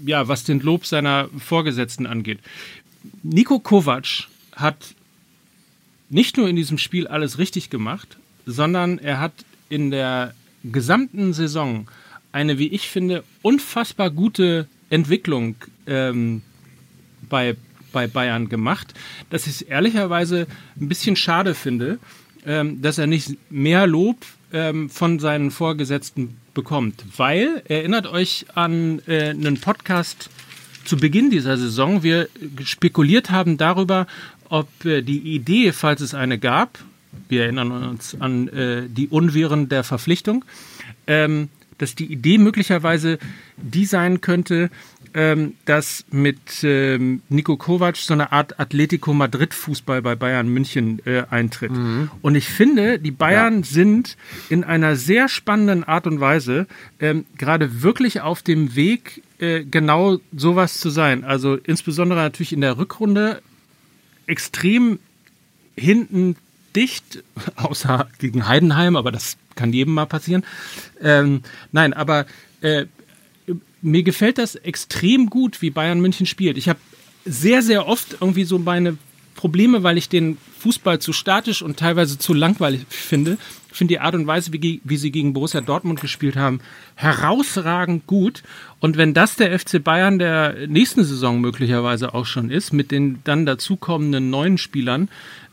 [0.04, 2.40] ja, was den Lob seiner Vorgesetzten angeht.
[3.22, 4.94] Nico Kovac hat
[6.10, 9.32] nicht nur in diesem Spiel alles richtig gemacht, sondern er hat
[9.68, 11.88] in der gesamten Saison
[12.32, 16.42] eine, wie ich finde, unfassbar gute Entwicklung ähm,
[17.28, 17.56] bei
[17.94, 18.92] bei Bayern gemacht,
[19.30, 20.46] dass ich es ehrlicherweise
[20.78, 21.98] ein bisschen schade finde,
[22.44, 24.18] ähm, dass er nicht mehr Lob
[24.52, 27.04] ähm, von seinen Vorgesetzten bekommt.
[27.16, 30.28] Weil, erinnert euch an äh, einen Podcast
[30.84, 32.28] zu Beginn dieser Saison, wir
[32.64, 34.06] spekuliert haben darüber,
[34.50, 36.78] ob äh, die Idee, falls es eine gab,
[37.28, 40.44] wir erinnern uns an äh, die Unviren der Verpflichtung,
[41.06, 43.18] ähm, dass die Idee möglicherweise
[43.56, 44.70] die sein könnte,
[45.14, 51.22] ähm, dass mit ähm, Nico Kovac so eine Art Atletico Madrid-Fußball bei Bayern München äh,
[51.30, 51.70] eintritt.
[51.70, 52.10] Mhm.
[52.20, 53.64] Und ich finde, die Bayern ja.
[53.64, 54.16] sind
[54.48, 56.66] in einer sehr spannenden Art und Weise
[56.98, 61.22] ähm, gerade wirklich auf dem Weg, äh, genau sowas zu sein.
[61.24, 63.40] Also insbesondere natürlich in der Rückrunde
[64.26, 64.98] extrem
[65.76, 66.36] hinten
[66.74, 67.22] dicht,
[67.56, 70.44] außer gegen Heidenheim, aber das kann jedem mal passieren.
[71.00, 72.26] Ähm, nein, aber
[72.60, 72.86] äh,
[73.84, 76.56] mir gefällt das extrem gut, wie Bayern München spielt.
[76.56, 76.78] Ich habe
[77.24, 78.96] sehr, sehr oft irgendwie so meine
[79.34, 83.36] Probleme, weil ich den Fußball zu statisch und teilweise zu langweilig finde.
[83.70, 86.60] Ich finde die Art und Weise, wie, wie, sie gegen Borussia Dortmund gespielt haben,
[86.94, 88.42] herausragend gut.
[88.80, 93.18] Und wenn das der FC Bayern der nächsten Saison möglicherweise auch schon ist, mit den
[93.24, 95.08] dann dazukommenden neuen Spielern,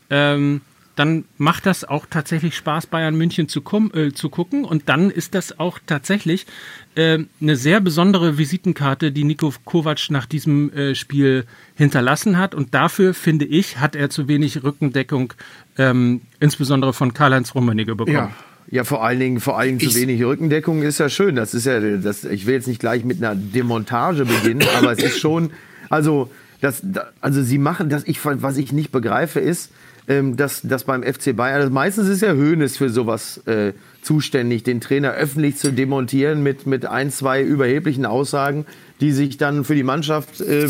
[0.08, 0.60] ähm,
[0.96, 3.62] dann macht das auch tatsächlich Spaß, Bayern München zu,
[3.94, 4.64] äh, zu gucken.
[4.64, 6.46] Und dann ist das auch tatsächlich
[6.94, 12.54] äh, eine sehr besondere Visitenkarte, die Nico Kovac nach diesem äh, Spiel hinterlassen hat.
[12.54, 15.32] Und dafür, finde ich, hat er zu wenig Rückendeckung,
[15.78, 18.16] ähm, insbesondere von Karl-Heinz Rummenigge bekommen.
[18.16, 18.30] Ja.
[18.70, 21.36] Ja, vor allen Dingen, vor allen Dingen zu wenig Rückendeckung ist ja schön.
[21.36, 25.02] Das ist ja, das, ich will jetzt nicht gleich mit einer Demontage beginnen, aber es
[25.02, 25.50] ist schon,
[25.90, 26.80] also, das,
[27.20, 29.72] also sie machen das, ich, was ich nicht begreife, ist,
[30.08, 34.64] ähm, dass, dass beim FC Bayern, also meistens ist ja Höhnes für sowas äh, zuständig,
[34.64, 38.66] den Trainer öffentlich zu demontieren mit, mit ein, zwei überheblichen Aussagen,
[39.00, 40.68] die sich dann für die Mannschaft äh,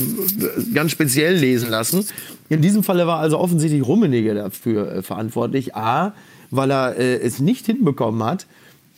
[0.75, 2.05] ganz speziell lesen lassen.
[2.49, 5.75] In diesem Falle war also offensichtlich Rummenigge dafür äh, verantwortlich.
[5.75, 6.15] A,
[6.51, 8.47] weil er äh, es nicht hinbekommen hat,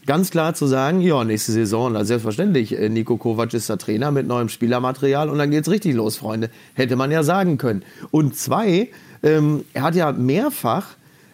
[0.07, 4.11] ganz klar zu sagen, ja, nächste Saison, also selbstverständlich, äh, Nico Kovac ist der Trainer
[4.11, 6.51] mit neuem Spielermaterial und dann geht's richtig los, Freunde.
[6.75, 7.85] Hätte man ja sagen können.
[8.11, 8.89] Und zwei,
[9.25, 10.87] ähm, er hat ja mehrfach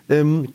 [0.08, 0.48] ähm,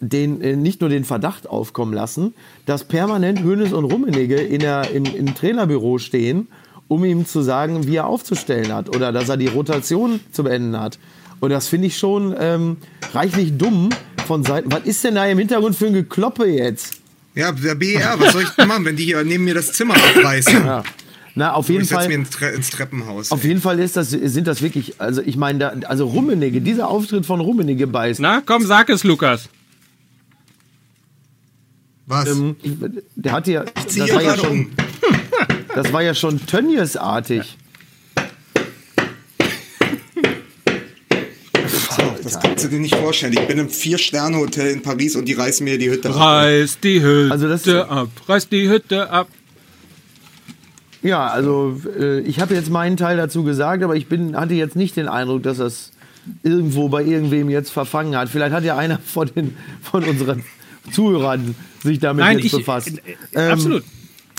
[0.00, 2.34] den, äh, nicht nur den Verdacht aufkommen lassen,
[2.66, 6.48] dass permanent Hönes und Rummenigge in der, im, im Trainerbüro stehen,
[6.88, 10.78] um ihm zu sagen, wie er aufzustellen hat oder dass er die Rotation zu beenden
[10.78, 10.98] hat.
[11.38, 12.78] Und das finde ich schon ähm,
[13.14, 13.90] reichlich dumm
[14.26, 14.70] von Seiten.
[14.72, 17.00] Was ist denn da im Hintergrund für ein Gekloppe jetzt?
[17.34, 19.94] Ja, der BR, was soll ich denn machen, wenn die hier neben mir das Zimmer
[19.94, 20.66] abreißen?
[20.66, 20.82] Ja.
[21.34, 22.08] Na, auf jeden ich Fall.
[22.08, 23.30] mir ins, Tre ins Treppenhaus.
[23.30, 23.48] Auf ey.
[23.48, 27.24] jeden Fall ist das, sind das wirklich, also ich meine, da, also Rummenigge, dieser Auftritt
[27.26, 28.20] von Rummenigge beißt.
[28.20, 29.48] Na, komm, sag es, Lukas.
[32.06, 32.28] Was?
[32.28, 32.72] Ähm, ich,
[33.14, 34.70] der hatte ja, das war ja schon, um.
[35.74, 37.56] das war ja schon Tönnies-artig.
[42.22, 43.32] Das kannst du dir nicht vorstellen.
[43.32, 46.16] Ich bin im Vier-Sterne-Hotel in Paris und die reißen mir die Hütte ab.
[46.16, 48.08] Reiß die Hütte also das, ab.
[48.28, 49.28] Reiß die Hütte ab.
[51.02, 54.76] Ja, also äh, ich habe jetzt meinen Teil dazu gesagt, aber ich bin, hatte jetzt
[54.76, 55.92] nicht den Eindruck, dass das
[56.42, 58.28] irgendwo bei irgendwem jetzt verfangen hat.
[58.28, 60.44] Vielleicht hat ja einer von, den, von unseren
[60.92, 62.88] Zuhörern sich damit Nein, jetzt ich, befasst.
[62.88, 63.84] Äh, ähm, absolut.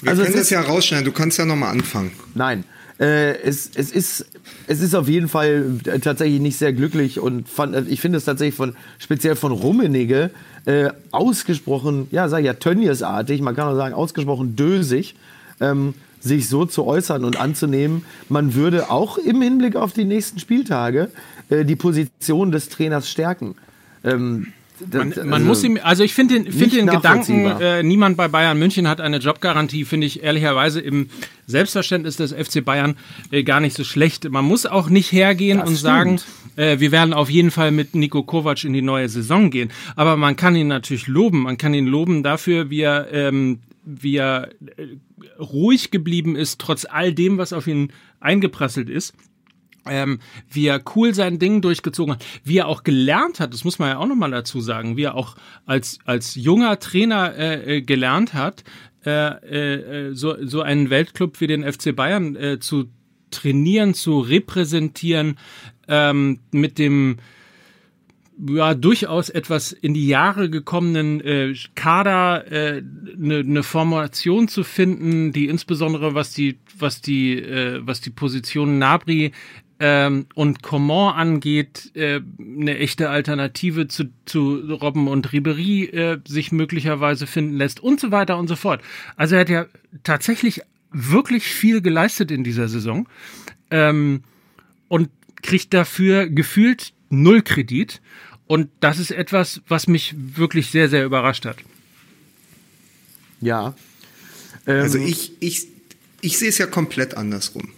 [0.02, 1.06] Wir also können das ja rausschneiden.
[1.06, 2.12] Du kannst ja nochmal anfangen.
[2.34, 2.64] Nein.
[3.00, 4.26] Äh, es, es, ist,
[4.68, 8.56] es ist auf jeden Fall tatsächlich nicht sehr glücklich und fand, ich finde es tatsächlich
[8.56, 10.30] von, speziell von Rummenigge
[10.66, 15.16] äh, ausgesprochen, ja, sag ich ja, Tönnies-artig, man kann auch sagen, ausgesprochen dösig.
[15.60, 20.40] Ähm, sich so zu äußern und anzunehmen, man würde auch im Hinblick auf die nächsten
[20.40, 21.10] Spieltage
[21.50, 23.56] äh, die Position des Trainers stärken.
[24.04, 24.48] Ähm,
[24.92, 28.28] man, man also muss ihm, also ich finde den, find den Gedanken, äh, niemand bei
[28.28, 31.10] Bayern München hat eine Jobgarantie, finde ich ehrlicherweise im
[31.48, 32.96] Selbstverständnis des FC Bayern
[33.32, 34.30] äh, gar nicht so schlecht.
[34.30, 35.84] Man muss auch nicht hergehen das und stimmt.
[35.84, 36.22] sagen,
[36.56, 39.72] äh, wir werden auf jeden Fall mit Nico Kovac in die neue Saison gehen.
[39.96, 41.44] Aber man kann ihn natürlich loben.
[41.44, 44.98] Man kann ihn loben dafür, wie er, ähm, wie er äh,
[45.40, 49.14] ruhig geblieben ist, trotz all dem, was auf ihn eingeprasselt ist.
[49.88, 53.80] Ähm, wie er cool sein Ding durchgezogen hat, wie er auch gelernt hat, das muss
[53.80, 57.82] man ja auch nochmal dazu sagen, wie er auch als, als junger Trainer äh, äh
[57.82, 58.64] gelernt hat,
[59.04, 62.92] äh, äh, so, so einen Weltclub wie den FC Bayern äh, zu
[63.32, 65.40] trainieren, zu repräsentieren,
[65.88, 67.18] ähm, mit dem
[68.48, 72.84] ja durchaus etwas in die Jahre gekommenen äh, Kader eine äh,
[73.16, 78.80] ne, ne Formation zu finden, die insbesondere was die was die äh, was die Position
[78.80, 79.32] Nabri
[79.82, 86.52] ähm, und Coman angeht, äh, eine echte Alternative zu, zu Robben und Ribery äh, sich
[86.52, 88.84] möglicherweise finden lässt und so weiter und so fort.
[89.16, 89.66] Also er hat ja
[90.04, 93.08] tatsächlich wirklich viel geleistet in dieser Saison
[93.72, 94.22] ähm,
[94.88, 95.10] und
[95.42, 98.02] kriegt dafür gefühlt null Kredit.
[98.52, 101.56] Und das ist etwas, was mich wirklich sehr, sehr überrascht hat.
[103.40, 103.76] Ja.
[104.68, 105.70] Ähm, also ich, ich,
[106.20, 107.70] ich sehe es ja komplett andersrum.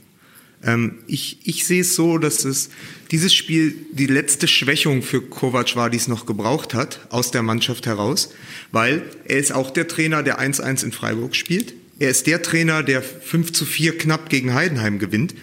[0.64, 2.72] Ähm, ich, ich sehe es so, dass es
[3.12, 7.44] dieses Spiel die letzte Schwächung für Kovac war, die es noch gebraucht hat, aus der
[7.44, 8.34] Mannschaft heraus,
[8.72, 11.76] weil er ist auch der Trainer, der 1-1 in Freiburg spielt.
[12.00, 15.36] Er ist der Trainer, der 5 zu 4 knapp gegen Heidenheim gewinnt.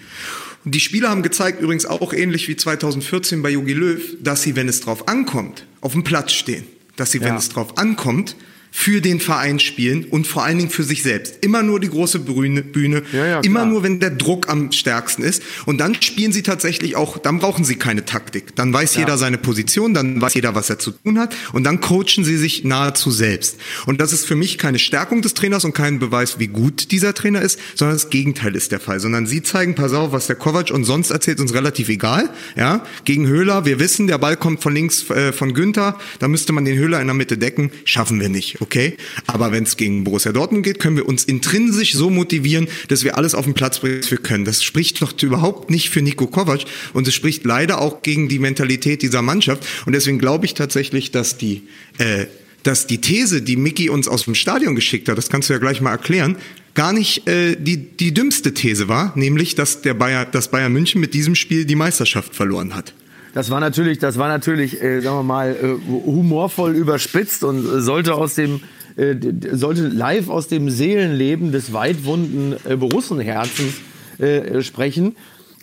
[0.64, 4.68] Die Spieler haben gezeigt, übrigens auch ähnlich wie 2014 bei Jogi Löw, dass sie, wenn
[4.68, 6.64] es drauf ankommt, auf dem Platz stehen.
[6.96, 7.36] Dass sie, wenn ja.
[7.38, 8.36] es drauf ankommt,
[8.70, 11.38] für den Verein spielen und vor allen Dingen für sich selbst.
[11.40, 15.22] Immer nur die große Bühne, Bühne ja, ja, immer nur, wenn der Druck am stärksten
[15.22, 15.42] ist.
[15.66, 18.54] Und dann spielen sie tatsächlich auch, dann brauchen sie keine Taktik.
[18.56, 19.00] Dann weiß ja.
[19.00, 22.36] jeder seine Position, dann weiß jeder, was er zu tun hat und dann coachen sie
[22.36, 23.58] sich nahezu selbst.
[23.86, 27.14] Und das ist für mich keine Stärkung des Trainers und kein Beweis, wie gut dieser
[27.14, 29.00] Trainer ist, sondern das Gegenteil ist der Fall.
[29.00, 32.30] Sondern sie zeigen, pass auf, was der Kovac und sonst erzählt, uns relativ egal.
[32.56, 36.52] Ja, gegen Höhler, wir wissen, der Ball kommt von links äh, von Günther, da müsste
[36.52, 38.96] man den Höhler in der Mitte decken, schaffen wir nicht okay.
[39.26, 43.16] Aber wenn es gegen Borussia Dortmund geht, können wir uns intrinsisch so motivieren, dass wir
[43.16, 44.44] alles auf den Platz bringen, was wir können.
[44.44, 46.60] Das spricht doch überhaupt nicht für Nico Kovac
[46.92, 49.66] und es spricht leider auch gegen die Mentalität dieser Mannschaft.
[49.86, 51.62] Und deswegen glaube ich tatsächlich, dass die
[51.98, 52.26] äh,
[52.62, 55.58] dass die These, die Mickey uns aus dem Stadion geschickt hat, das kannst du ja
[55.58, 56.36] gleich mal erklären,
[56.74, 61.00] gar nicht äh, die, die dümmste These war, nämlich, dass der Bayer, dass Bayern München
[61.00, 62.94] mit diesem Spiel die Meisterschaft verloren hat.
[63.32, 68.14] Das war natürlich, das war natürlich, äh, sagen wir mal, äh, humorvoll überspitzt und sollte
[68.14, 68.60] aus dem
[68.96, 69.14] äh,
[69.52, 73.74] sollte live aus dem Seelenleben des weitwunden äh, Borussenherzens
[74.18, 75.16] äh, sprechen.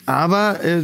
[0.05, 0.83] Aber äh,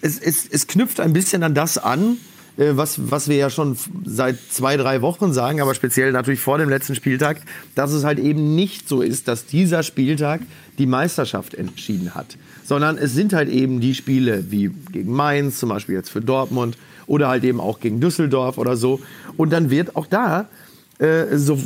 [0.00, 3.76] es, es, es knüpft ein bisschen an das an, äh, was, was wir ja schon
[4.04, 7.40] seit zwei, drei Wochen sagen, aber speziell natürlich vor dem letzten Spieltag,
[7.74, 10.40] dass es halt eben nicht so ist, dass dieser Spieltag
[10.78, 15.68] die Meisterschaft entschieden hat sondern es sind halt eben die Spiele wie gegen Mainz, zum
[15.68, 19.00] Beispiel jetzt für Dortmund oder halt eben auch gegen Düsseldorf oder so.
[19.36, 20.48] Und dann wird auch da
[20.98, 21.58] äh, so,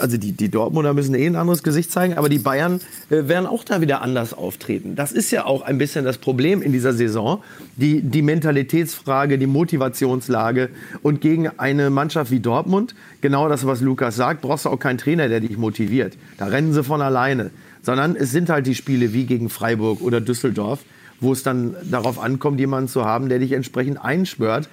[0.00, 3.46] also die, die Dortmunder müssen eh ein anderes Gesicht zeigen, aber die Bayern äh, werden
[3.46, 4.96] auch da wieder anders auftreten.
[4.96, 7.42] Das ist ja auch ein bisschen das Problem in dieser Saison.
[7.76, 10.70] Die, die Mentalitätsfrage, die Motivationslage.
[11.02, 14.98] Und gegen eine Mannschaft wie Dortmund, genau das, was Lukas sagt, brauchst du auch keinen
[14.98, 16.16] Trainer, der dich motiviert.
[16.38, 17.50] Da rennen sie von alleine
[17.82, 20.80] sondern es sind halt die Spiele wie gegen Freiburg oder Düsseldorf,
[21.20, 24.68] wo es dann darauf ankommt, jemanden zu haben, der dich entsprechend einschwört,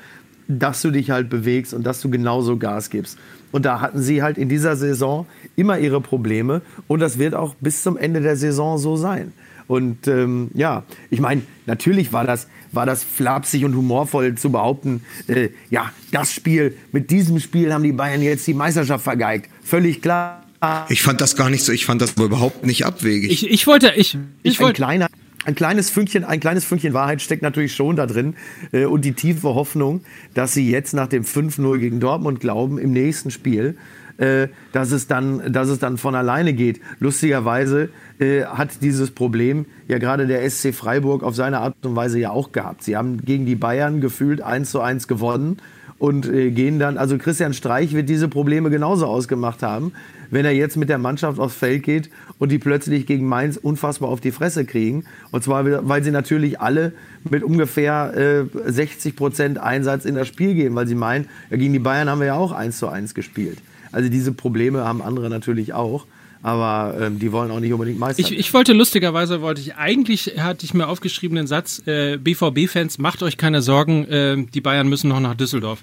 [0.48, 3.18] dass du dich halt bewegst und dass du genauso Gas gibst.
[3.52, 7.56] Und da hatten sie halt in dieser Saison immer ihre Probleme und das wird auch
[7.60, 9.32] bis zum Ende der Saison so sein.
[9.68, 15.04] Und ähm, ja, ich meine, natürlich war das, war das flapsig und humorvoll zu behaupten,
[15.28, 19.50] äh, ja, das Spiel, mit diesem Spiel haben die Bayern jetzt die Meisterschaft vergeigt.
[19.62, 20.44] Völlig klar.
[20.90, 23.32] Ich fand das gar nicht so, ich fand das überhaupt nicht abwegig.
[23.32, 24.82] Ich, ich wollte, ich, ich wollte.
[24.82, 25.08] Ein kleiner,
[25.48, 28.36] ein kleines Fünkchen, ein kleines Fünkchen Wahrheit steckt natürlich schon da drin
[28.74, 30.02] äh, und die tiefe Hoffnung,
[30.34, 33.78] dass sie jetzt nach dem 5-0 gegen Dortmund glauben, im nächsten Spiel,
[34.18, 36.82] äh, dass, es dann, dass es dann von alleine geht.
[37.00, 42.20] Lustigerweise äh, hat dieses Problem ja gerade der SC Freiburg auf seine Art und Weise
[42.20, 42.84] ja auch gehabt.
[42.84, 45.62] Sie haben gegen die Bayern gefühlt 1 zu 1 gewonnen
[45.98, 49.94] und äh, gehen dann, also Christian Streich wird diese Probleme genauso ausgemacht haben,
[50.30, 52.10] wenn er jetzt mit der Mannschaft aufs Feld geht
[52.40, 55.06] und die plötzlich gegen Mainz unfassbar auf die Fresse kriegen.
[55.32, 56.94] Und zwar, weil sie natürlich alle
[57.30, 61.74] mit ungefähr äh, 60 Prozent Einsatz in das Spiel gehen, weil sie meinen, ja, gegen
[61.74, 63.60] die Bayern haben wir ja auch 1 zu 1 gespielt.
[63.92, 66.06] Also diese Probleme haben andere natürlich auch
[66.44, 68.24] aber ähm, die wollen auch nicht unbedingt meistern.
[68.24, 73.00] Ich, ich, wollte lustigerweise, wollte ich eigentlich, hatte ich mir aufgeschrieben den Satz, äh, BVB-Fans,
[73.00, 75.80] macht euch keine Sorgen, äh, die Bayern müssen noch nach Düsseldorf.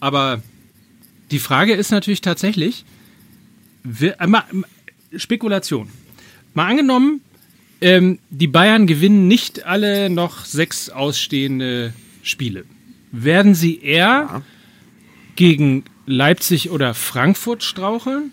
[0.00, 0.40] Aber
[1.30, 2.84] Die Frage ist natürlich tatsächlich,
[3.82, 4.44] wir, äh, mal,
[5.16, 5.88] Spekulation.
[6.54, 7.20] Mal angenommen,
[7.80, 12.64] ähm, die Bayern gewinnen nicht alle noch sechs ausstehende Spiele.
[13.12, 14.42] Werden sie eher ja.
[15.36, 18.32] gegen Leipzig oder Frankfurt straucheln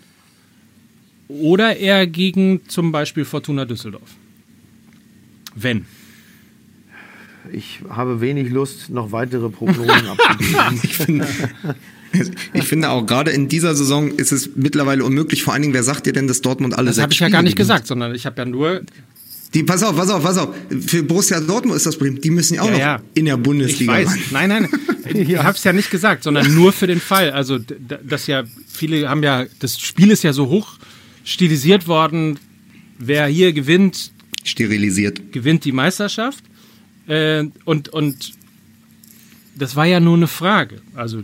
[1.28, 4.16] oder eher gegen zum Beispiel Fortuna Düsseldorf?
[5.54, 5.86] Wenn.
[7.52, 11.24] Ich habe wenig Lust, noch weitere Prognosen abzugeben.
[12.52, 15.42] ich, finde, auch, gerade in dieser Saison ist es mittlerweile unmöglich.
[15.42, 17.42] Vor allen Dingen, wer sagt dir denn, dass Dortmund alle Das habe ich ja gar
[17.42, 17.68] nicht gewinnt?
[17.68, 18.82] gesagt, sondern ich habe ja nur
[19.54, 20.54] die, pass auf, pass auf, pass auf.
[20.86, 22.20] Für Borussia Dortmund ist das Problem.
[22.20, 23.02] Die müssen ja auch ja, noch ja.
[23.14, 23.98] in der Bundesliga.
[23.98, 24.18] Ich weiß.
[24.30, 24.68] Nein, nein.
[25.14, 27.30] Ich habe es ja nicht gesagt, sondern nur für den Fall.
[27.30, 30.74] Also, das ja, viele haben ja, das Spiel ist ja so hoch
[31.24, 32.38] stilisiert worden.
[32.98, 34.12] Wer hier gewinnt,
[34.44, 36.44] sterilisiert, gewinnt die Meisterschaft.
[37.06, 38.32] Äh, und, und
[39.56, 40.82] das war ja nur eine Frage.
[40.94, 41.22] Also,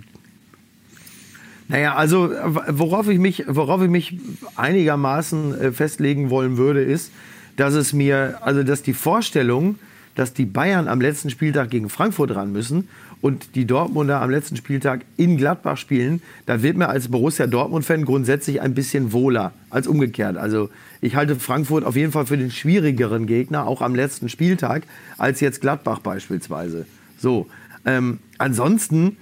[1.68, 2.30] naja, also
[2.68, 4.18] worauf ich mich, worauf ich mich
[4.56, 7.10] einigermaßen äh, festlegen wollen würde, ist,
[7.56, 9.76] dass es mir, also dass die Vorstellung,
[10.14, 12.88] dass die Bayern am letzten Spieltag gegen Frankfurt ran müssen
[13.20, 18.04] und die Dortmunder am letzten Spieltag in Gladbach spielen, da wird mir als Borussia Dortmund-Fan
[18.04, 20.36] grundsätzlich ein bisschen wohler als umgekehrt.
[20.36, 20.68] Also
[21.00, 24.82] ich halte Frankfurt auf jeden Fall für den schwierigeren Gegner, auch am letzten Spieltag,
[25.16, 26.86] als jetzt Gladbach beispielsweise.
[27.16, 27.46] So,
[27.86, 29.16] ähm, ansonsten,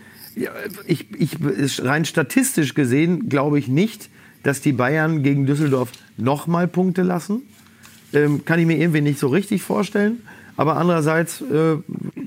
[0.86, 4.08] ich, ich, rein statistisch gesehen glaube ich nicht,
[4.42, 7.42] dass die Bayern gegen Düsseldorf nochmal Punkte lassen
[8.12, 10.22] ähm, kann ich mir irgendwie nicht so richtig vorstellen.
[10.56, 11.76] Aber andererseits, äh,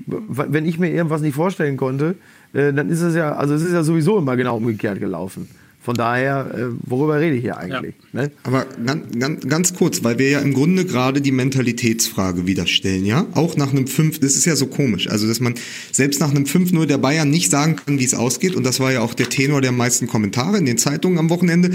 [0.06, 2.16] wenn ich mir irgendwas nicht vorstellen konnte,
[2.52, 5.48] äh, dann ist es ja, also es ist ja sowieso immer genau umgekehrt gelaufen.
[5.86, 7.94] Von daher, äh, worüber rede ich hier eigentlich?
[8.12, 8.22] Ja.
[8.22, 8.32] Ne?
[8.42, 13.06] Aber ganz, ganz, ganz kurz, weil wir ja im Grunde gerade die Mentalitätsfrage wieder stellen,
[13.06, 13.24] ja?
[13.34, 15.54] Auch nach einem 5, das ist ja so komisch, also dass man
[15.92, 18.56] selbst nach einem 5-0 der Bayern nicht sagen kann, wie es ausgeht.
[18.56, 21.70] Und das war ja auch der Tenor der meisten Kommentare in den Zeitungen am Wochenende.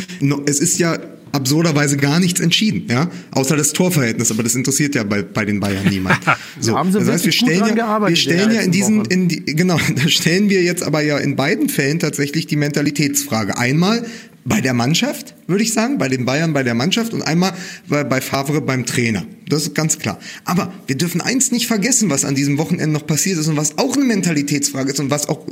[0.45, 0.99] Es ist ja
[1.31, 5.59] absurderweise gar nichts entschieden, ja, außer das Torverhältnis, aber das interessiert ja bei, bei den
[5.59, 6.19] Bayern niemand.
[6.59, 9.45] So, haben sie das heißt, wir stellen ja, wir stellen ja in diesen, in die,
[9.45, 13.57] genau, da stellen wir jetzt aber ja in beiden Fällen tatsächlich die Mentalitätsfrage.
[13.57, 14.05] Einmal
[14.43, 17.53] bei der Mannschaft, würde ich sagen, bei den Bayern bei der Mannschaft und einmal
[17.87, 19.25] bei, Favre beim Trainer.
[19.47, 20.19] Das ist ganz klar.
[20.45, 23.77] Aber wir dürfen eins nicht vergessen, was an diesem Wochenende noch passiert ist und was
[23.77, 25.45] auch eine Mentalitätsfrage ist und was auch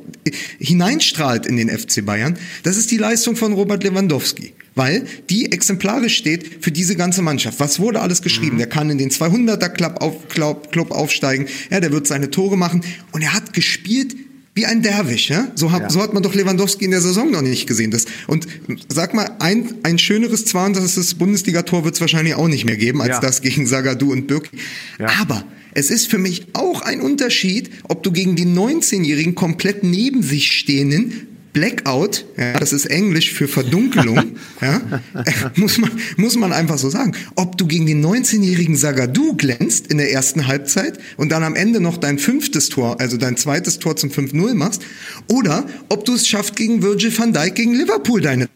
[0.59, 2.37] hineinstrahlt in den FC Bayern.
[2.63, 7.59] Das ist die Leistung von Robert Lewandowski weil die exemplarisch steht für diese ganze Mannschaft.
[7.59, 8.53] Was wurde alles geschrieben?
[8.53, 8.59] Mhm.
[8.59, 12.55] Der kann in den 200er Club, auf, Club, Club aufsteigen, ja, der wird seine Tore
[12.55, 14.15] machen und er hat gespielt
[14.55, 15.51] wie ein Derwisch, ja?
[15.55, 15.89] So hat, ja.
[15.89, 17.91] so hat man doch Lewandowski in der Saison noch nicht gesehen.
[17.91, 18.47] Das, und
[18.89, 21.17] sag mal, ein, ein schöneres 32.
[21.17, 23.19] Bundesligator wird es wahrscheinlich auch nicht mehr geben, als ja.
[23.19, 24.57] das gegen Sagadu und Birki.
[24.99, 25.07] Ja.
[25.21, 30.23] Aber es ist für mich auch ein Unterschied, ob du gegen die 19-Jährigen komplett neben
[30.23, 34.81] sich stehenden Blackout, ja, das ist Englisch für Verdunkelung, ja,
[35.55, 37.13] muss, man, muss man einfach so sagen.
[37.35, 41.79] Ob du gegen den 19-jährigen Sagadu glänzt in der ersten Halbzeit und dann am Ende
[41.81, 44.81] noch dein fünftes Tor, also dein zweites Tor zum 5-0 machst,
[45.27, 48.47] oder ob du es schaffst, gegen Virgil van Dijk gegen Liverpool deine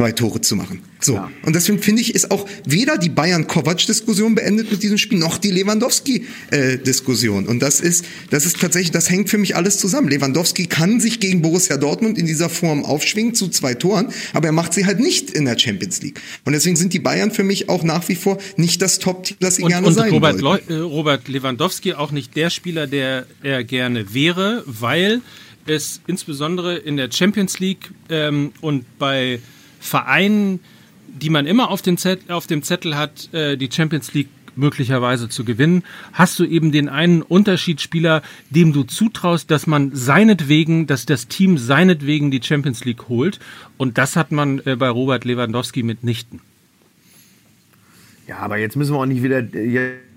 [0.00, 0.80] zwei Tore zu machen.
[0.98, 1.16] So.
[1.16, 1.30] Ja.
[1.44, 5.50] Und deswegen finde ich, ist auch weder die Bayern-Kovac-Diskussion beendet mit diesem Spiel, noch die
[5.50, 7.46] Lewandowski-Diskussion.
[7.46, 10.08] Und das ist, das ist tatsächlich, das hängt für mich alles zusammen.
[10.08, 14.52] Lewandowski kann sich gegen Borussia Dortmund in dieser Form aufschwingen zu zwei Toren, aber er
[14.52, 16.18] macht sie halt nicht in der Champions League.
[16.46, 19.56] Und deswegen sind die Bayern für mich auch nach wie vor nicht das Top-Team, das
[19.56, 20.60] sie und, gerne und sein Robert, wollen.
[20.66, 25.20] Leu äh, Robert Lewandowski auch nicht der Spieler, der er gerne wäre, weil
[25.66, 29.40] es insbesondere in der Champions League ähm, und bei
[29.80, 30.60] Vereinen,
[31.08, 35.44] die man immer auf, Zettel, auf dem Zettel hat, äh, die Champions League möglicherweise zu
[35.44, 41.28] gewinnen, hast du eben den einen Unterschiedsspieler, dem du zutraust, dass man seinetwegen, dass das
[41.28, 43.40] Team seinetwegen die Champions League holt.
[43.76, 46.40] Und das hat man äh, bei Robert Lewandowski mitnichten.
[48.28, 49.42] Ja, aber jetzt müssen wir auch nicht wieder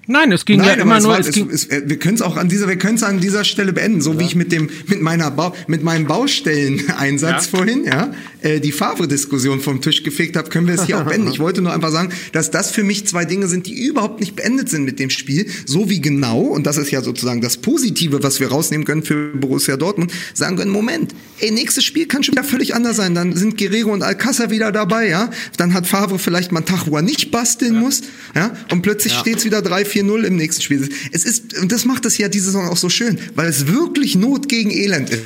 [0.05, 1.11] Nein, es ging Nein, ja immer nur.
[1.11, 3.43] War, es ging es, wir können es auch an dieser, wir können es an dieser
[3.43, 4.19] Stelle beenden, so ja.
[4.19, 7.57] wie ich mit dem, mit meiner Bau, mit meinem Baustelleneinsatz ja.
[7.57, 8.11] vorhin, ja,
[8.41, 11.23] äh, die Favre-Diskussion vom Tisch gefegt habe, können wir es hier auch beenden.
[11.33, 14.35] Ich wollte nur einfach sagen, dass das für mich zwei Dinge sind, die überhaupt nicht
[14.35, 18.21] beendet sind mit dem Spiel, so wie genau und das ist ja sozusagen das Positive,
[18.21, 22.33] was wir rausnehmen können für Borussia Dortmund, sagen können, Moment, ey, nächstes Spiel kann schon
[22.33, 23.15] wieder völlig anders sein.
[23.15, 25.29] Dann sind Guerrero und Alcázar wieder dabei, ja.
[25.57, 27.79] Dann hat Favre vielleicht mal einen Tag, wo er nicht basteln ja.
[27.79, 28.01] muss,
[28.35, 28.53] ja.
[28.71, 30.89] Und plötzlich steht's wieder drei 4-0 im nächsten Spiel.
[31.11, 34.15] Es ist, und das macht es ja diese Saison auch so schön, weil es wirklich
[34.15, 35.23] Not gegen Elend ist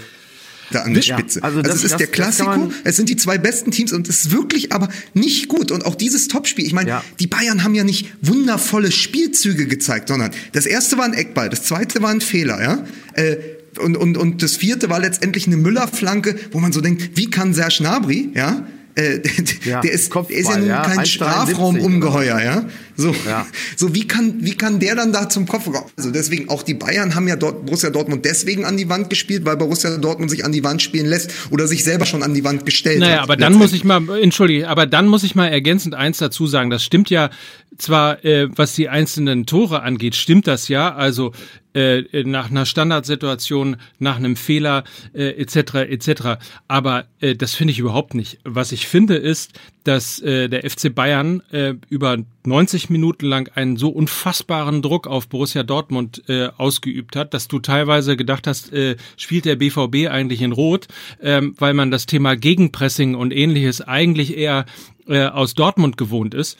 [0.71, 1.39] da an der Spitze.
[1.39, 3.93] Ja, also, das, also, es ist das, der Klassiko, es sind die zwei besten Teams
[3.93, 5.71] und es ist wirklich aber nicht gut.
[5.71, 7.03] Und auch dieses Topspiel, ich meine, ja.
[7.19, 11.63] die Bayern haben ja nicht wundervolle Spielzüge gezeigt, sondern das erste war ein Eckball, das
[11.63, 12.85] zweite war ein Fehler, ja.
[13.13, 13.37] Äh,
[13.79, 17.53] und, und, und das vierte war letztendlich eine Müller-Flanke, wo man so denkt, wie kann
[17.53, 18.65] Serge Gnabry, ja,
[18.97, 19.21] äh,
[19.63, 22.65] ja, der, ist, Kopfball, der ist ja nun ja, kein Strafraumungeheuer, ja.
[22.95, 23.45] So, ja.
[23.75, 25.69] so wie kann wie kann der dann da zum Kopf?
[25.95, 29.45] Also deswegen auch die Bayern haben ja dort Borussia Dortmund deswegen an die Wand gespielt,
[29.45, 32.43] weil Borussia Dortmund sich an die Wand spielen lässt oder sich selber schon an die
[32.43, 33.15] Wand gestellt naja, hat.
[33.17, 36.47] Naja, aber dann muss ich mal entschuldige, aber dann muss ich mal ergänzend eins dazu
[36.47, 36.71] sagen.
[36.71, 37.29] Das stimmt ja
[37.77, 40.95] zwar, äh, was die einzelnen Tore angeht, stimmt das ja.
[40.95, 41.33] Also
[41.77, 45.75] äh, nach einer Standardsituation, nach einem Fehler äh, etc.
[45.75, 46.21] etc.
[46.67, 48.39] Aber äh, das finde ich überhaupt nicht.
[48.43, 49.53] Was ich finde ist,
[49.83, 55.29] dass äh, der FC Bayern äh, über 90 Minuten lang einen so unfassbaren Druck auf
[55.29, 60.41] Borussia Dortmund äh, ausgeübt hat, dass du teilweise gedacht hast, äh, spielt der BVB eigentlich
[60.41, 60.87] in Rot,
[61.21, 64.65] ähm, weil man das Thema Gegenpressing und ähnliches eigentlich eher
[65.07, 66.57] äh, aus Dortmund gewohnt ist.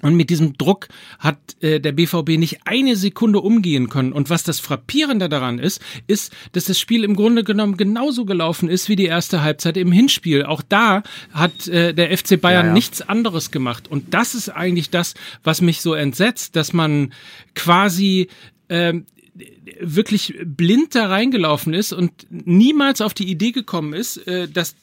[0.00, 0.88] Und mit diesem Druck
[1.18, 4.12] hat äh, der BVB nicht eine Sekunde umgehen können.
[4.12, 8.68] Und was das Frappierende daran ist, ist, dass das Spiel im Grunde genommen genauso gelaufen
[8.68, 10.44] ist wie die erste Halbzeit im Hinspiel.
[10.44, 12.72] Auch da hat äh, der FC Bayern ja, ja.
[12.72, 13.88] nichts anderes gemacht.
[13.88, 17.12] Und das ist eigentlich das, was mich so entsetzt, dass man
[17.56, 18.28] quasi
[18.68, 18.94] äh,
[19.80, 24.76] wirklich blind da reingelaufen ist und niemals auf die Idee gekommen ist, äh, dass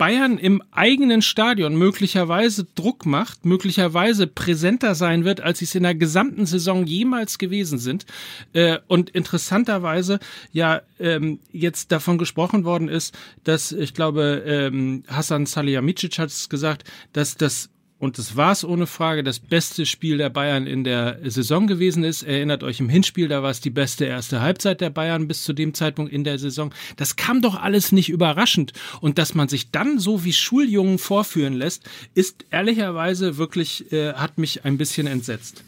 [0.00, 5.82] Bayern im eigenen Stadion möglicherweise Druck macht, möglicherweise präsenter sein wird, als sie es in
[5.82, 8.06] der gesamten Saison jemals gewesen sind.
[8.54, 10.18] Äh, und interessanterweise
[10.52, 16.48] ja ähm, jetzt davon gesprochen worden ist, dass ich glaube, ähm, Hassan Salihamidzic hat es
[16.48, 17.68] gesagt, dass das
[18.00, 22.02] und das war es ohne Frage, das beste Spiel der Bayern in der Saison gewesen
[22.02, 22.22] ist.
[22.22, 25.52] Erinnert euch im Hinspiel, da war es die beste erste Halbzeit der Bayern bis zu
[25.52, 26.72] dem Zeitpunkt in der Saison.
[26.96, 28.72] Das kam doch alles nicht überraschend.
[29.02, 34.38] Und dass man sich dann so wie Schuljungen vorführen lässt, ist ehrlicherweise wirklich, äh, hat
[34.38, 35.62] mich ein bisschen entsetzt.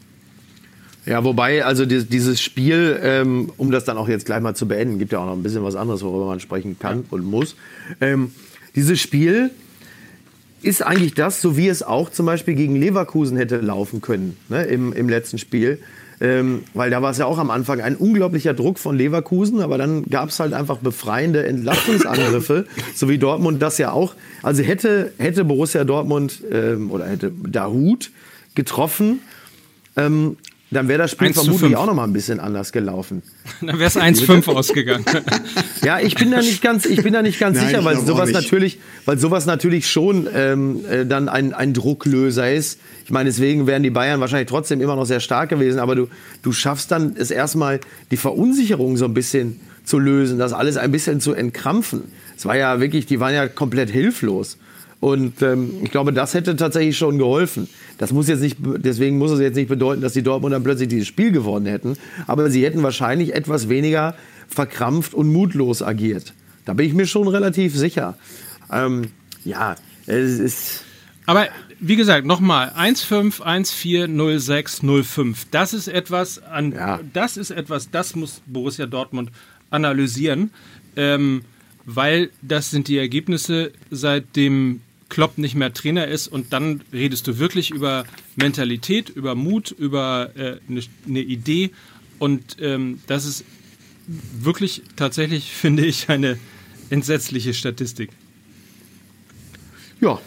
[1.05, 4.97] Ja, wobei, also dieses Spiel, ähm, um das dann auch jetzt gleich mal zu beenden,
[4.97, 7.05] gibt ja auch noch ein bisschen was anderes, worüber man sprechen kann ja.
[7.11, 7.55] und muss.
[8.01, 8.31] Ähm,
[8.75, 9.51] dieses Spiel
[10.63, 14.63] ist eigentlich das, so wie es auch zum Beispiel gegen Leverkusen hätte laufen können ne,
[14.63, 15.79] im, im letzten Spiel.
[16.21, 19.77] Ähm, weil da war es ja auch am Anfang ein unglaublicher Druck von Leverkusen, aber
[19.77, 24.15] dann gab es halt einfach befreiende Entlastungsangriffe, so wie Dortmund das ja auch.
[24.41, 28.11] Also hätte, hätte Borussia Dortmund ähm, oder hätte Dahut
[28.55, 29.19] getroffen,
[29.97, 30.37] ähm,
[30.73, 33.21] dann wäre das Spiel vermutlich auch noch mal ein bisschen anders gelaufen.
[33.61, 35.05] dann wäre es 1-5 ausgegangen.
[35.83, 38.31] ja, ich bin da nicht ganz, ich bin da nicht ganz Nein, sicher, weil sowas
[38.31, 42.79] natürlich, weil sowas natürlich schon ähm, äh, dann ein, ein Drucklöser ist.
[43.05, 46.07] Ich meine, deswegen wären die Bayern wahrscheinlich trotzdem immer noch sehr stark gewesen, aber du,
[46.41, 47.79] du schaffst dann es erstmal,
[48.11, 52.03] die Verunsicherung so ein bisschen zu lösen, das alles ein bisschen zu entkrampfen.
[52.37, 54.57] Es war ja wirklich, die waren ja komplett hilflos.
[54.99, 57.67] Und ähm, ich glaube, das hätte tatsächlich schon geholfen.
[57.97, 61.07] Das muss jetzt nicht, deswegen muss es jetzt nicht bedeuten, dass die Dortmunder plötzlich dieses
[61.07, 61.95] Spiel gewonnen hätten.
[62.27, 64.15] Aber sie hätten wahrscheinlich etwas weniger
[64.47, 66.33] verkrampft und mutlos agiert.
[66.65, 68.17] Da bin ich mir schon relativ sicher.
[68.71, 69.09] Ähm,
[69.45, 69.75] ja,
[70.05, 70.83] es ist.
[71.25, 71.47] Aber
[71.79, 75.37] wie gesagt, nochmal, 1-5-1-4-0-6-0-5.
[75.51, 76.99] Das ist etwas, an, ja.
[77.13, 79.31] das ist etwas, das muss Borussia Dortmund
[79.69, 80.51] analysieren,
[80.95, 81.43] ähm,
[81.85, 84.81] weil das sind die Ergebnisse seit dem
[85.13, 88.03] Klopp nicht mehr Trainer ist und dann redest du wirklich über
[88.35, 91.69] Mentalität, über Mut, über äh, eine, eine Idee
[92.17, 93.45] und ähm, das ist
[94.07, 96.39] wirklich tatsächlich, finde ich, eine
[96.89, 98.09] entsetzliche Statistik.
[100.01, 100.19] Ja,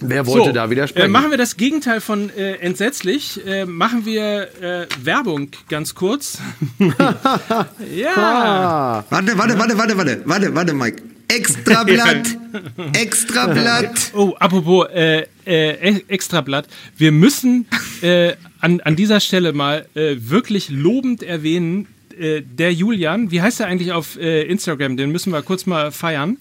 [0.00, 1.06] Wer wollte so, da widersprechen?
[1.06, 3.44] Äh, machen wir das Gegenteil von äh, entsetzlich.
[3.46, 6.38] Äh, machen wir äh, Werbung ganz kurz.
[6.78, 7.66] ja.
[8.16, 9.04] Ah.
[9.10, 11.02] Warte, warte, warte, warte, warte, warte, warte, Mike.
[11.28, 12.26] Extrablatt.
[12.94, 14.12] Extrablatt.
[14.14, 16.66] Oh, apropos äh, äh, Extrablatt.
[16.96, 17.66] Wir müssen
[18.02, 21.86] äh, an, an dieser Stelle mal äh, wirklich lobend erwähnen,
[22.18, 24.96] äh, der Julian, wie heißt er eigentlich auf äh, Instagram?
[24.96, 26.38] Den müssen wir kurz mal feiern.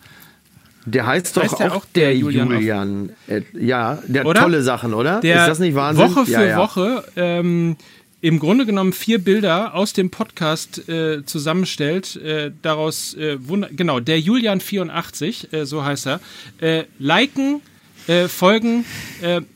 [0.86, 2.50] Der heißt doch heißt auch, auch, der, Julian.
[2.50, 3.10] Julian.
[3.28, 4.42] Äh, ja, der oder?
[4.42, 5.20] tolle Sachen, oder?
[5.20, 6.10] Der Ist das nicht Wahnsinn?
[6.10, 6.58] Woche für ja, ja.
[6.58, 7.76] Woche ähm,
[8.22, 12.16] im Grunde genommen vier Bilder aus dem Podcast äh, zusammenstellt.
[12.16, 13.38] Äh, daraus, äh,
[13.72, 16.20] genau, der Julian 84, äh, so heißt er.
[16.60, 17.62] Äh, liken,
[18.08, 18.86] äh, folgen,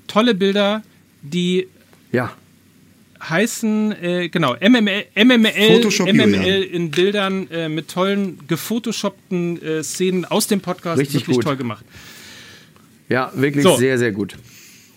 [0.07, 0.83] tolle Bilder,
[1.21, 1.67] die
[2.11, 2.35] ja.
[3.21, 10.99] heißen, genau, MML, MML, MML in Bildern mit tollen, gefotoshoppten Szenen aus dem Podcast.
[10.99, 11.45] Richtig wirklich gut.
[11.45, 11.85] toll gemacht.
[13.07, 13.77] Ja, wirklich so.
[13.77, 14.35] sehr, sehr gut.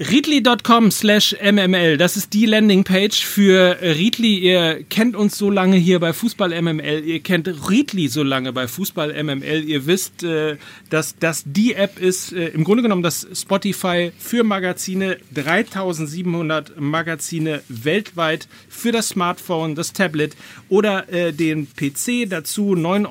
[0.00, 4.38] Readly.com slash MML, das ist die Landingpage für Readly.
[4.38, 8.66] Ihr kennt uns so lange hier bei Fußball MML, ihr kennt Readly so lange bei
[8.66, 9.62] Fußball MML.
[9.62, 10.56] Ihr wisst, äh,
[10.90, 17.62] dass das die App ist, äh, im Grunde genommen das Spotify für Magazine, 3700 Magazine
[17.68, 20.34] weltweit für das Smartphone, das Tablet
[20.68, 22.28] oder äh, den PC.
[22.28, 23.06] Dazu 9,99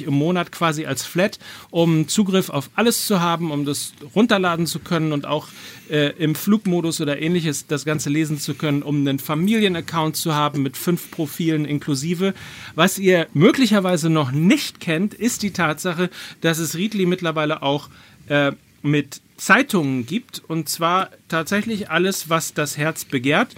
[0.00, 4.66] Euro im Monat quasi als Flat, um Zugriff auf alles zu haben, um das runterladen
[4.66, 5.48] zu können und auch
[5.90, 10.62] äh, im Flugmodus oder ähnliches das Ganze lesen zu können, um einen Familienaccount zu haben
[10.62, 12.34] mit fünf Profilen inklusive.
[12.74, 16.10] Was ihr möglicherweise noch nicht kennt, ist die Tatsache,
[16.40, 17.88] dass es Readly mittlerweile auch
[18.28, 23.54] äh, mit Zeitungen gibt und zwar tatsächlich alles, was das Herz begehrt.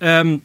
[0.00, 0.42] Ähm,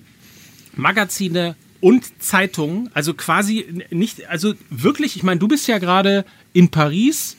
[0.76, 6.70] Magazine und Zeitungen, also quasi nicht, also wirklich, ich meine, du bist ja gerade in
[6.70, 7.36] Paris,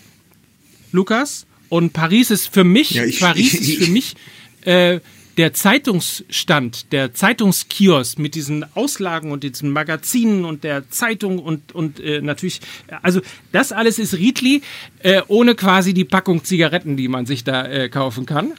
[0.90, 4.14] Lukas, und Paris ist für mich, ja, ich, Paris ich, ich, ist für mich
[4.66, 5.00] äh,
[5.38, 11.98] der Zeitungsstand, der Zeitungskiosk mit diesen Auslagen und diesen Magazinen und der Zeitung und, und
[11.98, 12.60] äh, natürlich,
[13.00, 14.60] also das alles ist Riedli,
[14.98, 18.52] äh, ohne quasi die Packung Zigaretten, die man sich da äh, kaufen kann.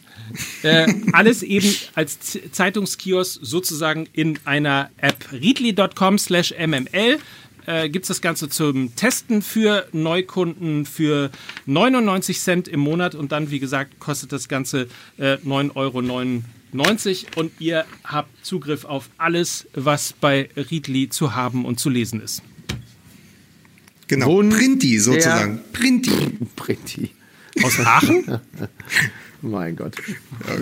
[0.64, 5.32] Äh, alles eben als Zeitungskiosk sozusagen in einer App.
[5.32, 7.20] Riedli.com slash mml
[7.66, 11.32] äh, gibt es das Ganze zum Testen für Neukunden für
[11.66, 14.88] 99 Cent im Monat und dann, wie gesagt, kostet das Ganze
[15.18, 16.00] äh, 9,99 Euro
[17.36, 22.42] und ihr habt Zugriff auf alles, was bei Readly zu haben und zu lesen ist.
[24.08, 25.62] Genau, Wohn Printi sozusagen.
[25.72, 26.38] Printi.
[26.56, 27.12] Printi.
[27.64, 28.40] Aus Aachen?
[29.42, 29.96] mein Gott.
[30.48, 30.62] Oh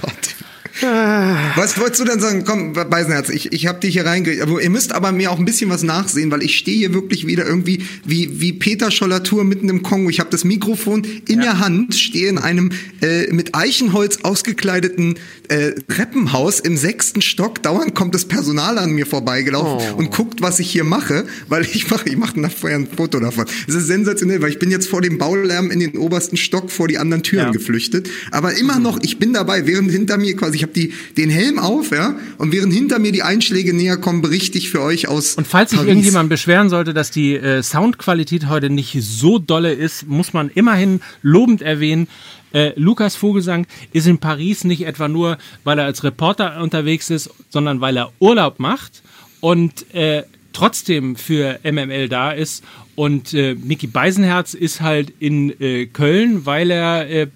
[0.00, 0.34] Gott.
[0.82, 2.44] Was wolltest du denn sagen?
[2.44, 4.32] Komm, Beisenherz, ich, ich habe dich hier reinge...
[4.32, 7.46] Ihr müsst aber mir auch ein bisschen was nachsehen, weil ich stehe hier wirklich wieder
[7.46, 10.10] irgendwie wie, wie Peter Schollatur mitten im Kongo.
[10.10, 11.42] Ich habe das Mikrofon in ja.
[11.42, 12.72] der Hand, stehe in einem
[13.02, 15.18] äh, mit Eichenholz ausgekleideten
[15.48, 17.62] äh, Treppenhaus im sechsten Stock.
[17.62, 19.98] Dauernd kommt das Personal an mir vorbeigelaufen oh.
[19.98, 23.46] und guckt, was ich hier mache, weil ich mache ich mache vorher ein Foto davon.
[23.66, 26.88] Es ist sensationell, weil ich bin jetzt vor dem Baulärm in den obersten Stock vor
[26.88, 27.50] die anderen Türen ja.
[27.50, 28.08] geflüchtet.
[28.30, 31.58] Aber immer noch, ich bin dabei, während hinter mir quasi, ich habe die den Helm
[31.58, 35.34] auf, ja, und während hinter mir die Einschläge näher kommen, berichte ich für euch aus.
[35.34, 40.06] Und falls sich irgendjemand beschweren sollte, dass die äh, Soundqualität heute nicht so dolle ist,
[40.08, 42.08] muss man immerhin lobend erwähnen,
[42.52, 47.30] äh, Lukas Vogelsang ist in Paris nicht etwa nur, weil er als Reporter unterwegs ist,
[47.48, 49.02] sondern weil er Urlaub macht
[49.40, 52.64] und äh, trotzdem für MML da ist.
[53.00, 57.28] Und äh, Mickey Beisenherz ist halt in äh, Köln, weil er äh,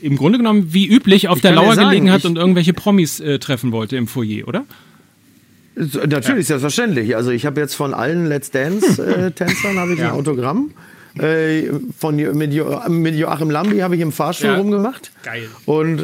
[0.00, 3.40] im Grunde genommen wie üblich auf ich der Lauer gelegen hat und irgendwelche Promis äh,
[3.40, 4.64] treffen wollte im Foyer, oder?
[5.74, 6.58] Natürlich, ja.
[6.58, 7.16] selbstverständlich.
[7.16, 10.12] Also ich habe jetzt von allen Let's Dance-Tänzern äh, ja.
[10.12, 10.70] ein Autogramm.
[11.18, 11.64] Äh,
[11.98, 14.56] von, mit, jo, mit Joachim Lambi habe ich im Fahrstuhl ja.
[14.56, 15.10] rumgemacht.
[15.24, 15.48] Geil.
[15.66, 15.98] Und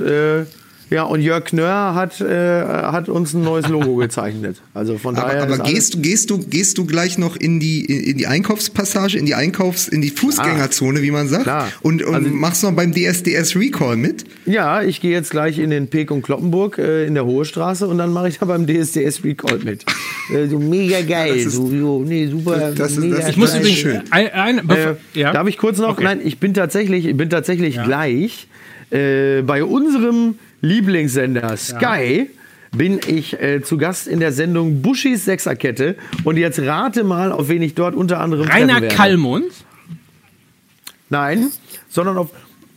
[0.89, 4.63] ja, und Jörg Knörr hat, äh, hat uns ein neues Logo gezeichnet.
[4.73, 5.43] Also von daher.
[5.43, 9.19] Aber, aber gehst du, gehst du, gehst du gleich noch in die, in die Einkaufspassage,
[9.19, 11.45] in die Einkaufs-, in die Fußgängerzone, wie man sagt?
[11.45, 11.73] Klar.
[11.83, 14.25] Und, und also, machst noch beim DSDS Recall mit?
[14.45, 17.89] Ja, ich gehe jetzt gleich in den Pek und Kloppenburg äh, in der Hohe Straße
[17.89, 19.85] und dann mache ich da beim DSDS Recall mit.
[20.33, 21.35] äh, so mega geil.
[21.35, 22.59] Das ist, so, so, nee, super.
[22.59, 24.03] Das, das, mega das, ich muss übrigens schön.
[24.11, 25.33] Ein, ein, äh, ja?
[25.33, 25.91] Darf ich kurz noch?
[25.91, 26.05] Okay.
[26.05, 27.85] Nein, ich bin tatsächlich, ich bin tatsächlich ja.
[27.85, 28.47] gleich
[28.91, 32.29] äh, bei unserem Lieblingssender Sky.
[32.29, 32.37] Ja
[32.77, 35.97] bin ich äh, zu Gast in der Sendung Buschis Sechserkette.
[36.25, 39.51] Und jetzt rate mal, auf wen ich dort unter anderem Rainer Kallmund?
[41.09, 41.51] Nein,
[41.89, 42.31] sondern auf,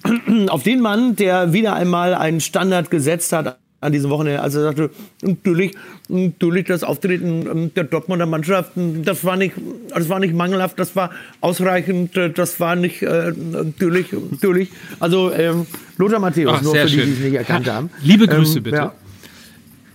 [0.47, 4.63] auf den Mann, der wieder einmal einen Standard gesetzt hat an diesem Wochenende, als er
[4.63, 4.89] sagte,
[5.21, 5.73] natürlich,
[6.09, 9.55] natürlich das Auftreten ähm, der Dortmunder Mannschaft, das war nicht,
[9.89, 14.69] das war nicht mangelhaft, das war ausreichend, äh, das war nicht äh, natürlich, natürlich.
[14.99, 15.65] Also ähm,
[15.97, 16.99] Lothar Matthäus, Ach, nur für schön.
[16.99, 17.89] die, die es nicht erkannt haben.
[18.01, 18.91] Liebe Grüße ähm, bitte.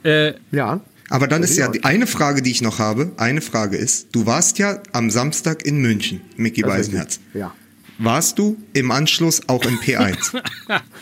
[0.03, 0.11] Ja.
[0.11, 0.81] Äh, ja.
[1.11, 3.13] Aber dann ist ja die eine Frage, die ich noch habe.
[3.19, 7.21] Eine Frage ist: Du warst ja am Samstag in München, Micky Beisenherz.
[7.35, 7.53] Ja.
[7.99, 10.17] Warst du im Anschluss auch im P1?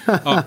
[0.25, 0.41] oh.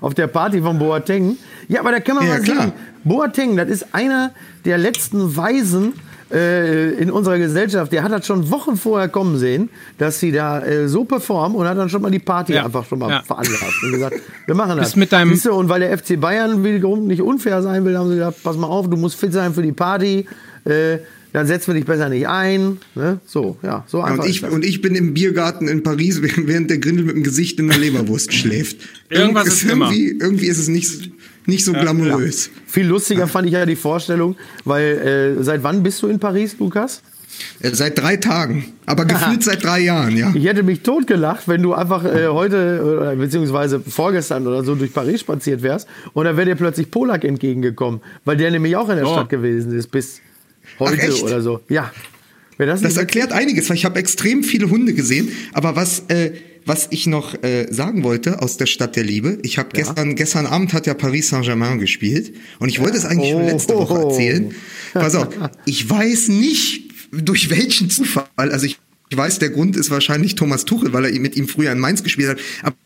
[0.00, 1.36] Auf der Party von Boateng.
[1.68, 2.56] Ja, aber da kann man ja, mal klar.
[2.56, 2.72] sagen,
[3.04, 4.32] Boateng, das ist einer
[4.64, 5.94] der letzten Weisen
[6.32, 7.92] äh, in unserer Gesellschaft.
[7.92, 11.66] Der hat das schon Wochen vorher kommen sehen, dass sie da äh, so performen und
[11.66, 12.64] hat dann schon mal die Party ja.
[12.64, 13.22] einfach schon mal ja.
[13.22, 14.16] veranlasst und gesagt,
[14.46, 14.96] wir machen das.
[14.96, 18.16] mit deinem du, und weil der FC Bayern wiederum nicht unfair sein will, haben sie
[18.16, 20.26] gesagt, pass mal auf, du musst fit sein für die Party.
[20.64, 20.98] Äh,
[21.34, 22.78] dann setzen wir dich besser nicht ein.
[22.94, 23.18] Ne?
[23.26, 24.22] So, ja, so einfach.
[24.22, 27.58] und, ich, und ich bin im Biergarten in Paris, während der Grindel mit dem Gesicht
[27.58, 28.76] in der Leberwurst schläft.
[29.10, 30.24] Irgendwas ist irgendwie, immer.
[30.24, 31.10] irgendwie ist es nicht,
[31.46, 32.46] nicht so glamourös.
[32.46, 32.52] Ja.
[32.68, 36.54] Viel lustiger fand ich ja die Vorstellung, weil äh, seit wann bist du in Paris,
[36.60, 37.02] Lukas?
[37.58, 38.66] Äh, seit drei Tagen.
[38.86, 40.30] Aber gefühlt seit drei Jahren, ja.
[40.36, 44.92] Ich hätte mich totgelacht, wenn du einfach äh, heute, äh, beziehungsweise vorgestern oder so durch
[44.92, 48.96] Paris spaziert wärst und dann wäre dir plötzlich Polak entgegengekommen, weil der nämlich auch in
[48.98, 49.12] der oh.
[49.12, 50.20] Stadt gewesen ist bis
[50.78, 51.60] heute Ach, oder so.
[51.68, 51.92] Ja.
[52.58, 55.28] Das, das erklärt einiges, weil ich habe extrem viele Hunde gesehen.
[55.52, 56.32] Aber was, äh,
[56.64, 59.82] was ich noch äh, sagen wollte aus der Stadt der Liebe, ich habe ja.
[59.82, 63.38] gestern, gestern Abend hat ja Paris Saint-Germain gespielt und ich wollte es eigentlich oh.
[63.38, 64.54] schon letzte Woche erzählen.
[64.92, 65.28] Pass auf,
[65.66, 68.78] ich weiß nicht, durch welchen Zufall, also ich
[69.10, 72.02] ich weiß, der Grund ist wahrscheinlich Thomas Tuchel, weil er mit ihm früher in Mainz
[72.02, 72.38] gespielt hat.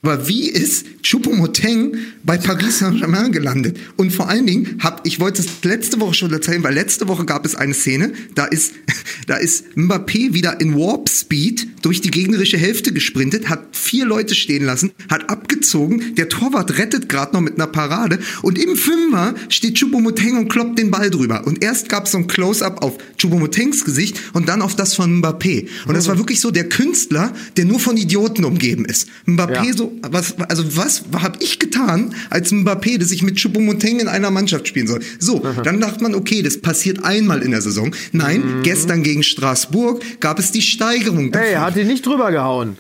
[0.03, 3.79] Aber wie ist Choupo-Moteng bei Paris Saint-Germain gelandet?
[3.97, 7.25] Und vor allen Dingen, hab, ich wollte es letzte Woche schon erzählen, weil letzte Woche
[7.25, 8.75] gab es eine Szene, da ist,
[9.29, 14.35] da ist Mbappé wieder in Warp Speed durch die gegnerische Hälfte gesprintet, hat vier Leute
[14.35, 19.35] stehen lassen, hat abgezogen, der Torwart rettet gerade noch mit einer Parade und im Fünfer
[19.49, 21.47] steht Choupo-Moteng und kloppt den Ball drüber.
[21.47, 25.23] Und erst gab es so ein Close-Up auf Choupo-Motengs Gesicht und dann auf das von
[25.23, 25.69] Mbappé.
[25.87, 29.07] Und das war wirklich so der Künstler, der nur von Idioten umgeben ist.
[29.27, 29.73] Mbappé ja.
[29.77, 34.31] so, was, also was habe ich getan als Mbappé, dass ich mit Choupo-Moting in einer
[34.31, 35.01] Mannschaft spielen soll?
[35.19, 35.63] So, Aha.
[35.63, 37.95] dann dachte man, okay, das passiert einmal in der Saison.
[38.13, 38.63] Nein, mhm.
[38.63, 41.33] gestern gegen Straßburg gab es die Steigerung.
[41.33, 42.77] Hey, er hat ihn nicht drüber gehauen.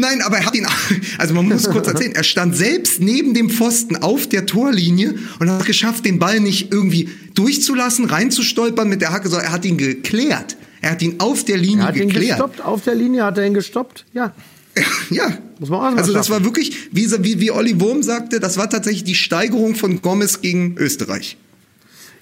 [0.00, 0.64] Nein, aber er hat ihn,
[1.18, 5.50] also man muss kurz erzählen, er stand selbst neben dem Pfosten auf der Torlinie und
[5.50, 9.76] hat geschafft, den Ball nicht irgendwie durchzulassen, reinzustolpern mit der Hacke, sondern er hat ihn
[9.76, 10.56] geklärt.
[10.80, 12.22] Er hat ihn auf der Linie er hat geklärt.
[12.22, 14.32] Ihn gestoppt, auf der Linie hat er ihn gestoppt, ja.
[15.10, 18.58] Ja, muss man auch Also das war wirklich, wie, wie, wie Olli Wurm sagte, das
[18.58, 21.36] war tatsächlich die Steigerung von Gomez gegen Österreich.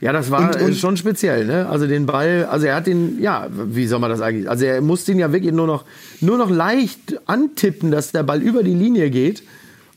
[0.00, 1.68] Ja, das war und, und schon speziell, ne?
[1.68, 4.48] Also den Ball, also er hat den, ja, wie soll man das eigentlich?
[4.48, 5.84] Also er musste ihn ja wirklich nur noch,
[6.20, 9.42] nur noch leicht antippen, dass der Ball über die Linie geht.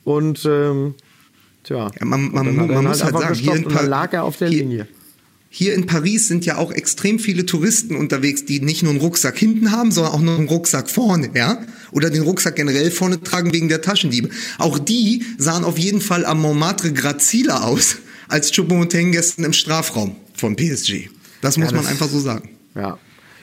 [0.06, 0.96] Und ähm,
[1.64, 4.38] tja, ja, man, man, man halt muss halt sagen, hier in pa lag er auf
[4.38, 4.88] der hier, Linie.
[5.52, 9.38] Hier in Paris sind ja auch extrem viele Touristen unterwegs, die nicht nur einen Rucksack
[9.38, 11.58] hinten haben, sondern auch noch einen Rucksack vorne, ja?
[11.92, 14.30] Oder den Rucksack generell vorne tragen wegen der Taschendiebe.
[14.60, 17.98] Auch die sahen auf jeden Fall am Montmartre graziler aus
[18.28, 21.10] als Choupo-Moting gestern im Strafraum von PSG.
[21.42, 22.50] Das muss ja, das, man einfach so sagen.
[22.76, 23.00] Ja.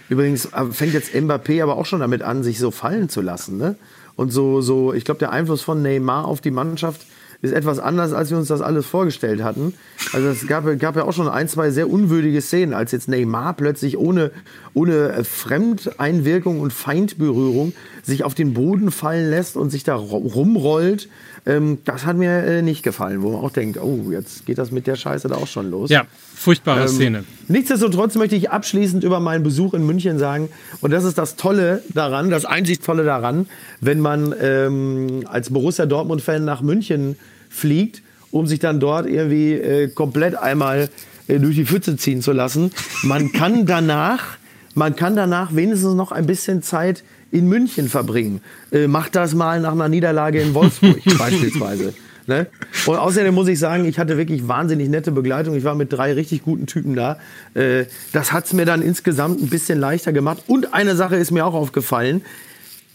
[0.08, 3.56] Übrigens äh, fängt jetzt Mbappé aber auch schon damit an, sich so fallen zu lassen,
[3.56, 3.74] ne?
[4.14, 7.02] Und so, so, ich glaube, der Einfluss von Neymar auf die Mannschaft
[7.42, 9.74] ist etwas anders, als wir uns das alles vorgestellt hatten.
[10.12, 13.54] Also es gab, gab ja auch schon ein, zwei sehr unwürdige Szenen, als jetzt Neymar
[13.54, 14.30] plötzlich ohne,
[14.74, 17.72] ohne Fremdeinwirkung und Feindberührung
[18.06, 21.08] sich auf den Boden fallen lässt und sich da rumrollt.
[21.44, 24.70] Ähm, das hat mir äh, nicht gefallen, wo man auch denkt, oh, jetzt geht das
[24.70, 25.90] mit der Scheiße da auch schon los.
[25.90, 27.24] Ja, furchtbare ähm, Szene.
[27.48, 30.48] Nichtsdestotrotz möchte ich abschließend über meinen Besuch in München sagen,
[30.80, 33.48] und das ist das Tolle daran, das einzig Tolle daran,
[33.80, 37.16] wenn man ähm, als Borussia Dortmund-Fan nach München
[37.50, 40.90] fliegt, um sich dann dort irgendwie äh, komplett einmal
[41.26, 42.70] äh, durch die Pfütze ziehen zu lassen.
[43.02, 44.38] Man kann danach,
[44.74, 48.40] man kann danach wenigstens noch ein bisschen Zeit in München verbringen.
[48.72, 51.94] Äh, macht das mal nach einer Niederlage in Wolfsburg beispielsweise.
[52.26, 52.48] Ne?
[52.86, 55.54] Und außerdem muss ich sagen, ich hatte wirklich wahnsinnig nette Begleitung.
[55.54, 57.18] Ich war mit drei richtig guten Typen da.
[57.54, 60.42] Äh, das hat es mir dann insgesamt ein bisschen leichter gemacht.
[60.46, 62.22] Und eine Sache ist mir auch aufgefallen.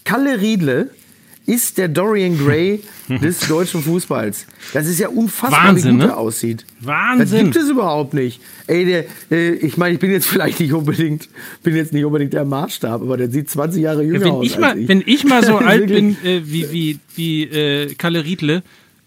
[0.03, 0.89] Kalle Riedle
[1.45, 4.45] ist der Dorian Gray des deutschen Fußballs.
[4.73, 6.13] Das ist ja unfassbar, Wahnsinn, wie gut ne?
[6.13, 6.65] er aussieht.
[6.79, 7.29] Wahnsinn.
[7.29, 8.41] Das gibt es überhaupt nicht.
[8.67, 11.29] Ey, der, äh, ich meine, ich bin jetzt vielleicht nicht unbedingt,
[11.63, 14.45] bin jetzt nicht unbedingt der Maßstab, aber der sieht 20 Jahre jünger wenn aus.
[14.45, 14.87] Ich mal, ich.
[14.87, 18.63] Wenn ich mal so alt bin äh, wie, wie, wie äh, Kalle Riedle,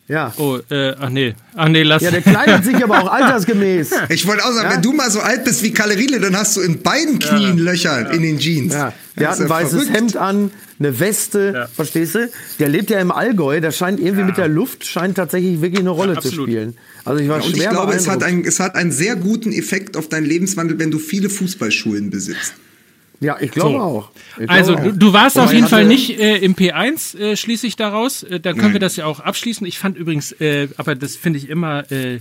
[0.06, 0.34] ja.
[0.36, 1.34] Oh, äh, ach nee.
[1.54, 2.02] Ach nee, lass.
[2.02, 3.90] Ja, der kleidet sich aber auch altersgemäß.
[4.10, 4.74] Ich wollte auch sagen, ja?
[4.74, 7.58] wenn du mal so alt bist wie Kalle Riedle, dann hast du in beiden Knien
[7.58, 7.64] ja.
[7.64, 8.10] Löcher ja.
[8.10, 8.74] in den Jeans.
[8.74, 8.92] Ja.
[9.16, 9.96] Der hat ein weißes verrückt.
[9.96, 12.30] Hemd an, eine Weste, verstehst du?
[12.58, 15.90] Der lebt ja im Allgäu, der scheint irgendwie mit der Luft, scheint tatsächlich wirklich eine
[15.90, 16.76] Rolle zu spielen.
[17.04, 19.52] Also ich war und schwer ich glaube, es hat, ein, es hat einen sehr guten
[19.52, 22.54] Effekt auf deinen Lebenswandel, wenn du viele Fußballschulen besitzt.
[23.20, 23.80] Ja, ich glaube so.
[23.80, 24.10] auch.
[24.38, 27.66] Ich also glaube du, du, warst auf jeden Fall nicht äh, im P1, äh, schließe
[27.66, 28.22] ich daraus.
[28.22, 28.72] Äh, da können Nein.
[28.74, 29.66] wir das ja auch abschließen.
[29.66, 32.18] Ich fand übrigens, äh, aber das finde ich immer, äh,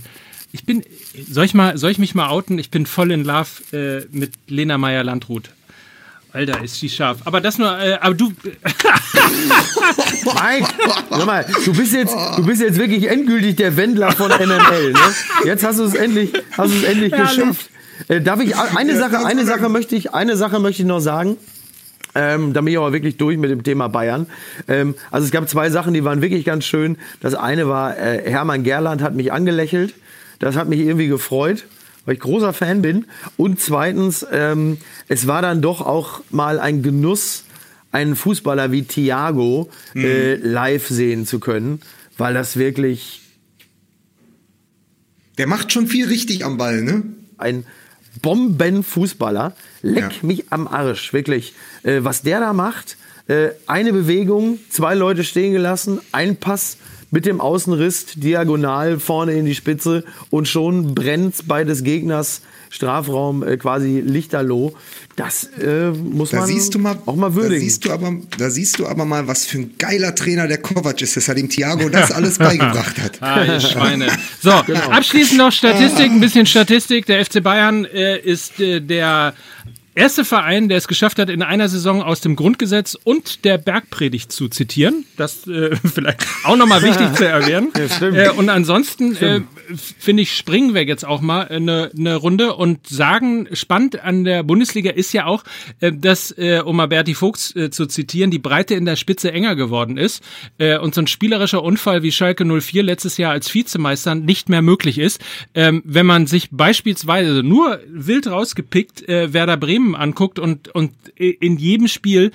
[0.52, 0.84] ich bin,
[1.28, 2.58] soll ich, mal, soll ich mich mal outen?
[2.58, 5.50] Ich bin voll in Love äh, mit Lena Meyer-Landrut.
[6.34, 7.18] Alter, ist sie scharf.
[7.24, 8.26] Aber das nur, äh, aber du.
[10.24, 10.68] Mike,
[11.10, 14.92] sag mal, du bist jetzt, du bist jetzt wirklich endgültig der Wendler von NML.
[14.92, 14.98] Ne?
[15.44, 17.70] Jetzt hast du es endlich, hast du es endlich geschafft.
[18.08, 21.36] Äh, darf ich eine Sache, eine Sache möchte ich, eine Sache möchte ich noch sagen.
[22.14, 24.26] Ähm, da bin ich aber wirklich durch mit dem Thema Bayern.
[24.68, 26.96] Ähm, also es gab zwei Sachen, die waren wirklich ganz schön.
[27.20, 29.94] Das eine war, äh, Hermann Gerland hat mich angelächelt.
[30.38, 31.64] Das hat mich irgendwie gefreut,
[32.04, 33.06] weil ich großer Fan bin.
[33.36, 34.78] Und zweitens, ähm,
[35.08, 37.44] es war dann doch auch mal ein Genuss,
[37.90, 40.42] einen Fußballer wie Thiago äh, mhm.
[40.44, 41.80] live sehen zu können,
[42.16, 43.22] weil das wirklich...
[45.38, 47.02] Der macht schon viel richtig am Ball, ne?
[47.38, 47.64] Ein
[48.22, 49.54] Bombenfußballer.
[49.82, 50.26] Leck ja.
[50.26, 51.54] mich am Arsch, wirklich.
[51.82, 52.96] Äh, was der da macht,
[53.26, 56.76] äh, eine Bewegung, zwei Leute stehen gelassen, ein Pass
[57.10, 62.42] mit dem Außenriss diagonal vorne in die Spitze und schon brennt bei des Gegners
[62.74, 64.74] Strafraum äh, quasi lichterloh.
[65.14, 67.54] Das äh, muss da man siehst du mal, auch mal würdigen.
[67.54, 70.58] Da siehst, du aber, da siehst du aber mal, was für ein geiler Trainer der
[70.58, 73.22] Kovac ist, dass er dem Thiago das alles beigebracht hat.
[73.22, 74.08] ah, ihr Schweine.
[74.42, 74.90] So, genau.
[74.90, 77.06] abschließend noch Statistik, ein bisschen Statistik.
[77.06, 79.34] Der FC Bayern äh, ist äh, der
[79.94, 84.32] erste Verein, der es geschafft hat, in einer Saison aus dem Grundgesetz und der Bergpredigt
[84.32, 85.06] zu zitieren.
[85.16, 87.70] Das äh, vielleicht auch nochmal wichtig zu erwähnen.
[88.00, 89.42] Ja, äh, und ansonsten äh,
[89.74, 94.42] finde ich, springen wir jetzt auch mal eine, eine Runde und sagen, spannend an der
[94.42, 95.44] Bundesliga ist ja auch,
[95.80, 99.56] äh, dass, äh, um mal Berti äh, zu zitieren, die Breite in der Spitze enger
[99.56, 100.22] geworden ist
[100.58, 104.62] äh, und so ein spielerischer Unfall wie Schalke 04 letztes Jahr als Vizemeister nicht mehr
[104.62, 105.20] möglich ist.
[105.54, 111.58] Ähm, wenn man sich beispielsweise nur wild rausgepickt äh, Werder Bremen anguckt und, und in
[111.58, 112.32] jedem Spiel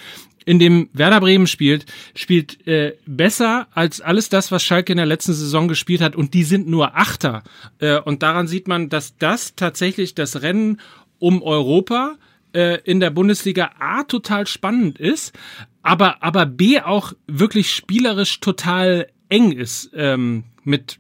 [0.50, 1.86] in dem Werder Bremen spielt,
[2.16, 6.16] spielt äh, besser als alles das, was Schalke in der letzten Saison gespielt hat.
[6.16, 7.44] Und die sind nur Achter.
[7.78, 10.82] Äh, und daran sieht man, dass das tatsächlich das Rennen
[11.20, 12.16] um Europa
[12.54, 15.38] äh, in der Bundesliga A total spannend ist,
[15.84, 19.92] aber, aber B auch wirklich spielerisch total eng ist.
[19.94, 20.98] Ähm, mit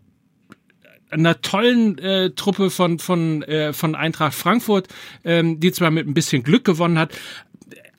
[1.09, 4.87] einer tollen äh, Truppe von von äh, von Eintracht Frankfurt,
[5.23, 7.17] ähm, die zwar mit ein bisschen Glück gewonnen hat,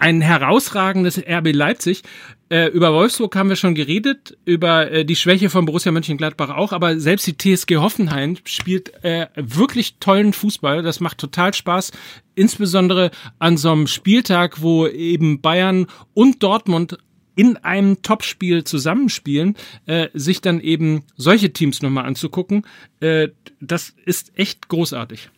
[0.01, 2.03] ein herausragendes RB Leipzig.
[2.49, 6.73] Äh, über Wolfsburg haben wir schon geredet, über äh, die Schwäche von Borussia Mönchengladbach auch,
[6.73, 10.83] aber selbst die TSG Hoffenheim spielt äh, wirklich tollen Fußball.
[10.83, 11.93] Das macht total Spaß,
[12.35, 16.99] insbesondere an so einem Spieltag, wo eben Bayern und Dortmund
[17.37, 22.67] in einem Topspiel zusammenspielen, äh, sich dann eben solche Teams nochmal anzugucken,
[23.01, 23.29] äh,
[23.61, 25.31] das ist echt großartig.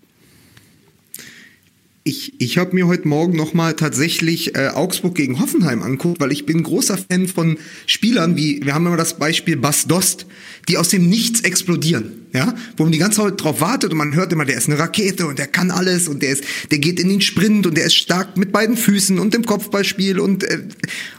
[2.04, 6.46] Ich, ich habe mir heute Morgen nochmal tatsächlich äh, Augsburg gegen Hoffenheim anguckt, weil ich
[6.46, 10.26] bin großer Fan von Spielern wie, wir haben immer das Beispiel Bas Dost,
[10.68, 14.14] die aus dem Nichts explodieren ja, wo man die ganze Zeit drauf wartet und man
[14.14, 16.98] hört immer, der ist eine Rakete und der kann alles und der ist, der geht
[16.98, 20.60] in den Sprint und der ist stark mit beiden Füßen und im Kopfballspiel und äh,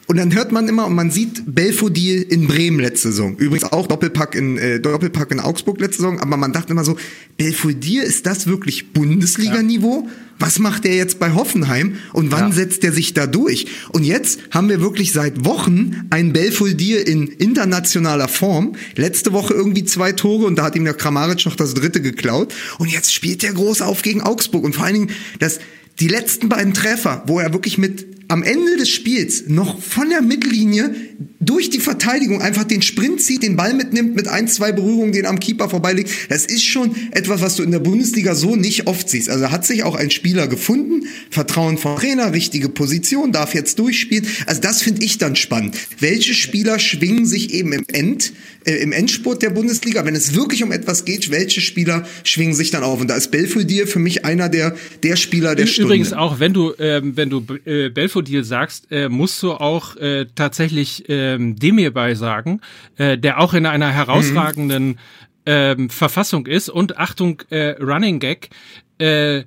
[0.05, 3.87] und dann hört man immer und man sieht Belfodil in Bremen letzte Saison, übrigens auch
[3.87, 6.97] Doppelpack in äh, Doppelpack in Augsburg letzte Saison, aber man dachte immer so,
[7.37, 10.07] Belfodil ist das wirklich Bundesliga-Niveau?
[10.07, 10.11] Ja.
[10.39, 12.51] Was macht der jetzt bei Hoffenheim und wann ja.
[12.51, 13.67] setzt der sich da durch?
[13.93, 18.75] Und jetzt haben wir wirklich seit Wochen einen Belfodil in internationaler Form.
[18.95, 22.53] Letzte Woche irgendwie zwei Tore und da hat ihm der Kramaric noch das dritte geklaut.
[22.79, 24.63] Und jetzt spielt er groß auf gegen Augsburg.
[24.63, 25.59] Und vor allen Dingen, das,
[25.99, 30.23] die letzten beiden Treffer, wo er wirklich mit am Ende des Spiels noch von der
[30.23, 30.95] Mittellinie
[31.39, 35.27] durch die Verteidigung einfach den Sprint zieht, den Ball mitnimmt, mit ein, zwei Berührungen den
[35.27, 36.09] am Keeper vorbeilegt.
[36.29, 39.29] Das ist schon etwas, was du in der Bundesliga so nicht oft siehst.
[39.29, 44.25] Also hat sich auch ein Spieler gefunden, Vertrauen vom Trainer, richtige Position, darf jetzt durchspielen.
[44.47, 45.75] Also das finde ich dann spannend.
[45.99, 48.33] Welche Spieler schwingen sich eben im End,
[48.65, 52.71] äh, im Endspurt der Bundesliga, wenn es wirklich um etwas geht, welche Spieler schwingen sich
[52.71, 52.99] dann auf?
[52.99, 55.89] Und da ist Belfodil für mich einer der, der Spieler der Stunde.
[55.89, 60.25] Übrigens auch, wenn du, ähm, wenn du äh, Belfodil sagst, äh, musst du auch äh,
[60.35, 62.61] tatsächlich ähm, Demir bei sagen,
[62.97, 64.97] äh, der auch in einer herausragenden mhm.
[65.45, 68.49] ähm, Verfassung ist und Achtung, äh, Running Gag,
[68.97, 69.43] äh,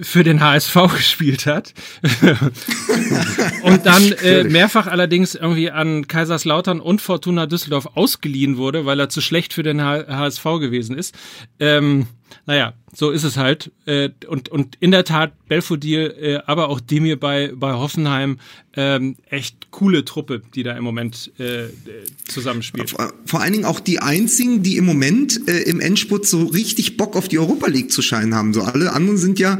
[0.00, 1.74] für den HSV gespielt hat
[3.62, 9.08] und dann äh, mehrfach allerdings irgendwie an Kaiserslautern und Fortuna Düsseldorf ausgeliehen wurde, weil er
[9.08, 11.16] zu schlecht für den HSV gewesen ist.
[11.58, 12.06] Ähm,
[12.46, 13.70] naja, so ist es halt.
[13.86, 18.38] Äh, und, und in der Tat, Belfodil, äh, aber auch Demir bei, bei Hoffenheim,
[18.74, 21.68] ähm, echt coole Truppe, die da im Moment äh,
[22.26, 22.94] zusammenspielt.
[23.26, 27.16] Vor, allen Dingen auch die einzigen, die im Moment äh, im Endspurt so richtig Bock
[27.16, 28.54] auf die Europa League zu scheinen haben.
[28.54, 29.58] So alle anderen sind ja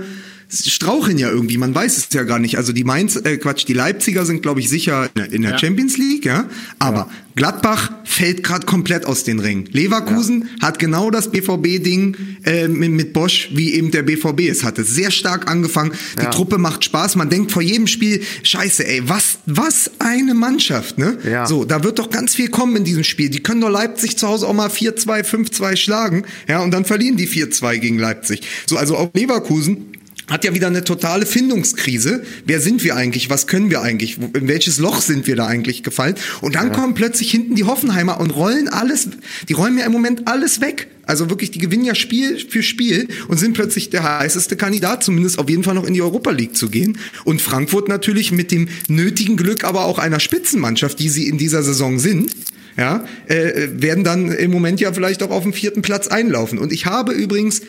[0.50, 2.56] straucheln ja irgendwie, man weiß es ja gar nicht.
[2.56, 5.58] Also die Mainz, äh, Quatsch, die Leipziger sind, glaube ich, sicher in der ja.
[5.58, 6.48] Champions League, ja.
[6.78, 7.10] Aber ja.
[7.36, 9.68] Gladbach fällt gerade komplett aus den Ringen.
[9.70, 10.66] Leverkusen ja.
[10.66, 14.84] hat genau das BVB-Ding äh, mit, mit, Bosch, wie eben der BVB es hatte.
[14.84, 15.92] Sehr stark angefangen.
[16.20, 17.16] Die Truppe macht Spaß.
[17.16, 21.18] Man denkt vor jedem Spiel, scheiße, ey, was, was eine Mannschaft, ne?
[21.30, 21.46] Ja.
[21.46, 23.28] So, da wird doch ganz viel kommen in diesem Spiel.
[23.28, 27.16] Die können doch Leipzig zu Hause auch mal 4-2, 5-2 schlagen, ja, und dann verlieren
[27.16, 28.42] die 4-2 gegen Leipzig.
[28.66, 29.92] So, also auch Leverkusen
[30.28, 32.22] hat ja wieder eine totale Findungskrise.
[32.44, 33.30] Wer sind wir eigentlich?
[33.30, 34.18] Was können wir eigentlich?
[34.18, 36.14] In welches Loch sind wir da eigentlich gefallen?
[36.40, 36.72] Und dann ja.
[36.74, 39.08] kommen plötzlich hinten die Hoffenheimer und rollen alles,
[39.48, 40.88] die räumen ja im Moment alles weg.
[41.06, 45.38] Also wirklich, die gewinnen ja Spiel für Spiel und sind plötzlich der heißeste Kandidat, zumindest
[45.38, 46.98] auf jeden Fall noch in die Europa League zu gehen.
[47.24, 51.62] Und Frankfurt natürlich mit dem nötigen Glück aber auch einer Spitzenmannschaft, die sie in dieser
[51.62, 52.30] Saison sind,
[52.76, 56.58] ja, äh, werden dann im Moment ja vielleicht auch auf den vierten Platz einlaufen.
[56.58, 57.62] Und ich habe übrigens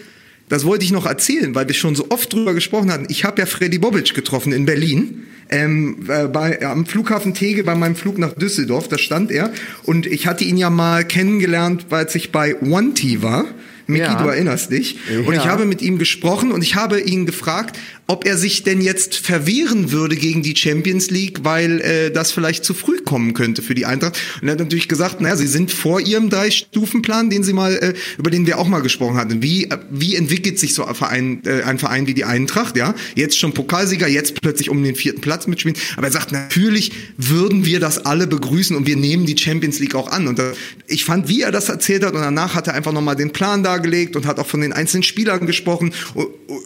[0.50, 3.06] das wollte ich noch erzählen, weil wir schon so oft drüber gesprochen hatten.
[3.10, 5.26] Ich habe ja Freddy Bobic getroffen in Berlin.
[5.52, 9.52] Ähm, äh, bei, am Flughafen Tegel bei meinem Flug nach Düsseldorf, da stand er.
[9.84, 13.46] Und ich hatte ihn ja mal kennengelernt, weil ich bei One T war.
[13.88, 14.22] Micky, ja.
[14.22, 14.98] du erinnerst dich.
[15.12, 15.22] Ja.
[15.22, 17.80] Und ich habe mit ihm gesprochen und ich habe ihn gefragt,
[18.10, 22.66] ob er sich denn jetzt verwehren würde gegen die Champions League, weil äh, das vielleicht
[22.66, 24.18] zu früh kommen könnte für die Eintracht.
[24.42, 27.94] Und er hat natürlich gesagt, naja, sie sind vor ihrem Drei-Stufen-Plan, den sie mal, äh,
[28.18, 29.44] über den wir auch mal gesprochen hatten.
[29.44, 32.96] Wie, äh, wie entwickelt sich so ein Verein, äh, ein Verein wie die Eintracht, ja?
[33.14, 35.78] Jetzt schon Pokalsieger, jetzt plötzlich um den vierten Platz mitspielen.
[35.96, 39.94] Aber er sagt, natürlich würden wir das alle begrüßen und wir nehmen die Champions League
[39.94, 40.28] auch an.
[40.28, 40.54] Und äh,
[40.88, 43.62] ich fand, wie er das erzählt hat und danach hat er einfach nochmal den Plan
[43.62, 45.94] dargelegt und hat auch von den einzelnen Spielern gesprochen.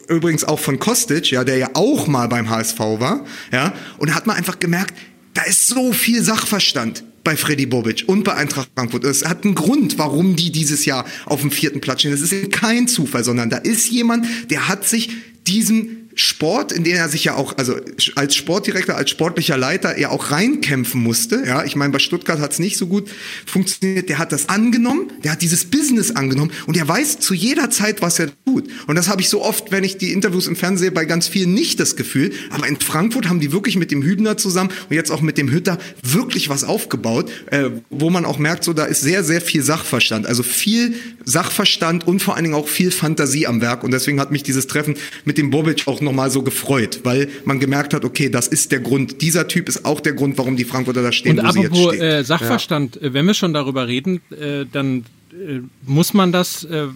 [0.07, 4.27] Übrigens auch von Kostic, ja, der ja auch mal beim HSV war, ja, und hat
[4.27, 4.93] man einfach gemerkt,
[5.33, 9.03] da ist so viel Sachverstand bei Freddy Bobic und bei Eintracht Frankfurt.
[9.05, 12.11] Es hat einen Grund, warum die dieses Jahr auf dem vierten Platz stehen.
[12.11, 15.09] Das ist kein Zufall, sondern da ist jemand, der hat sich
[15.47, 17.75] diesen Sport, in den er sich ja auch, also
[18.15, 21.43] als Sportdirektor, als sportlicher Leiter ja auch reinkämpfen musste.
[21.45, 23.09] Ja, ich meine, bei Stuttgart hat es nicht so gut
[23.45, 24.09] funktioniert.
[24.09, 28.01] Der hat das angenommen, der hat dieses Business angenommen und er weiß zu jeder Zeit,
[28.01, 28.69] was er tut.
[28.87, 31.53] Und das habe ich so oft, wenn ich die Interviews im Fernsehen bei ganz vielen
[31.53, 32.31] nicht das Gefühl.
[32.51, 35.49] Aber in Frankfurt haben die wirklich mit dem Hübner zusammen und jetzt auch mit dem
[35.49, 39.63] Hütter wirklich was aufgebaut, äh, wo man auch merkt, so da ist sehr, sehr viel
[39.63, 40.27] Sachverstand.
[40.27, 40.95] Also viel
[41.25, 43.83] Sachverstand und vor allen Dingen auch viel Fantasie am Werk.
[43.83, 44.95] Und deswegen hat mich dieses Treffen
[45.25, 48.79] mit dem Bobic auch nochmal so gefreut, weil man gemerkt hat, okay, das ist der
[48.79, 49.21] Grund.
[49.21, 51.39] Dieser Typ ist auch der Grund, warum die Frankfurter da stehen.
[51.39, 53.07] Und apropos äh, Sachverstand, ja.
[53.07, 56.87] Äh, wenn wir schon darüber reden, äh, dann äh, muss man das äh,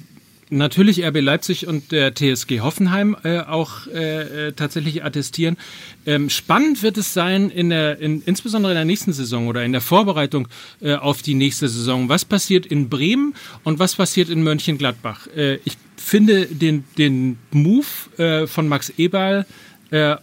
[0.49, 5.57] natürlich RB Leipzig und der TSG Hoffenheim äh, auch äh, äh, tatsächlich attestieren.
[6.05, 9.71] Ähm, spannend wird es sein, in der, in, insbesondere in der nächsten Saison oder in
[9.71, 10.47] der Vorbereitung
[10.81, 12.09] äh, auf die nächste Saison.
[12.09, 15.27] Was passiert in Bremen und was passiert in Mönchengladbach?
[15.35, 17.85] Äh, ich finde den, den Move
[18.17, 19.45] äh, von Max Eberl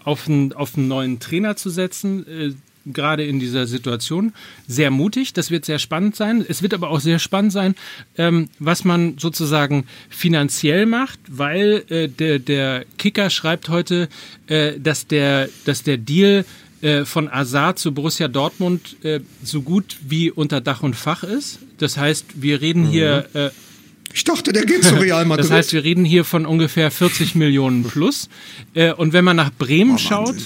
[0.04, 2.54] auf, einen, auf einen neuen Trainer zu setzen,
[2.86, 4.32] gerade in dieser Situation.
[4.66, 6.44] Sehr mutig, das wird sehr spannend sein.
[6.46, 7.74] Es wird aber auch sehr spannend sein,
[8.18, 14.08] ähm, was man sozusagen finanziell macht, weil äh, der, der Kicker schreibt heute,
[14.46, 16.44] äh, dass, der, dass der Deal
[16.82, 21.60] äh, von Azar zu Borussia Dortmund äh, so gut wie unter Dach und Fach ist.
[21.78, 23.40] Das heißt, wir reden hier mhm.
[23.40, 23.50] Äh,
[24.14, 25.44] ich dachte, der geht zu Real Madrid.
[25.44, 28.28] Das heißt, wir reden hier von ungefähr 40 Millionen plus.
[28.72, 30.36] Äh, und wenn man nach Bremen oh, schaut,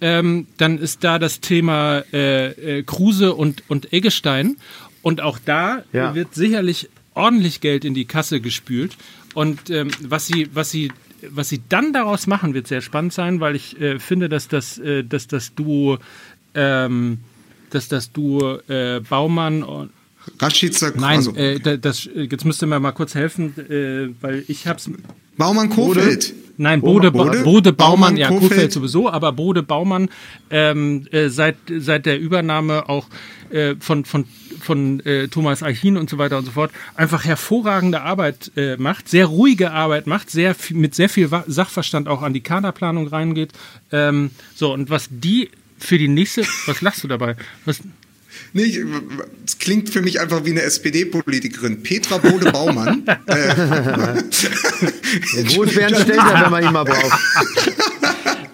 [0.00, 4.56] ähm, dann ist da das Thema äh, äh, Kruse und, und Eggestein.
[5.02, 6.14] Und auch da ja.
[6.14, 8.96] wird sicherlich ordentlich Geld in die Kasse gespült.
[9.34, 10.90] Und ähm, was sie, was sie
[11.30, 14.78] was sie dann daraus machen, wird sehr spannend sein, weil ich äh, finde, dass das,
[14.78, 15.98] äh, dass das Duo,
[16.54, 17.18] ähm,
[17.70, 19.90] dass das Duo äh, Baumann und
[20.38, 21.34] Rashica Nein, also.
[21.34, 24.90] äh, das, jetzt müsst ihr mir mal kurz helfen, äh, weil ich hab's.
[25.36, 26.34] Baumann Kofeld.
[26.60, 30.10] Nein, Bode, Bode, Bode Baumann, Baumann, ja, Kofeld sowieso, aber Bode Baumann
[30.50, 33.06] ähm, äh, seit, seit der Übernahme auch
[33.50, 34.24] äh, von, von,
[34.60, 39.08] von äh, Thomas Eichin und so weiter und so fort einfach hervorragende Arbeit äh, macht,
[39.08, 43.52] sehr ruhige Arbeit macht, sehr mit sehr viel Sachverstand auch an die Kaderplanung reingeht.
[43.92, 47.36] Ähm, so, und was die für die nächste, was lachst du dabei?
[47.64, 47.80] Was,
[48.52, 48.84] Nee,
[49.46, 51.82] es klingt für mich einfach wie eine SPD-Politikerin.
[51.82, 53.06] Petra Bode-Baumann.
[53.26, 54.22] äh.
[55.36, 57.18] Ist Bernd Stelter, wenn man ihn mal braucht?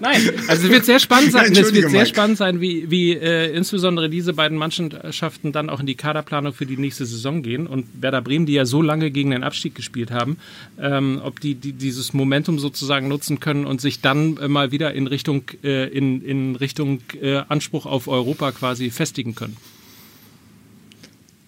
[0.05, 1.51] Nein, also es wird sehr spannend sein.
[1.53, 5.87] es wird sehr spannend sein, wie, wie äh, insbesondere diese beiden Mannschaften dann auch in
[5.87, 7.67] die Kaderplanung für die nächste Saison gehen.
[7.67, 10.37] Und Werder Bremen, die ja so lange gegen den Abstieg gespielt haben,
[10.79, 14.93] ähm, ob die, die dieses Momentum sozusagen nutzen können und sich dann äh, mal wieder
[14.93, 19.57] in Richtung, äh, in, in Richtung äh, Anspruch auf Europa quasi festigen können.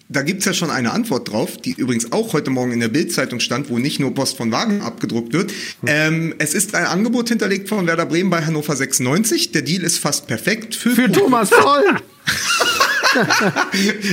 [0.09, 3.41] Da gibt's ja schon eine Antwort drauf, die übrigens auch heute Morgen in der Bildzeitung
[3.41, 5.51] stand, wo nicht nur Post von Wagen abgedruckt wird.
[5.85, 9.51] Ähm, es ist ein Angebot hinterlegt von Werder Bremen bei Hannover 96.
[9.51, 10.75] Der Deal ist fast perfekt.
[10.75, 11.83] Für, für Thomas Voll!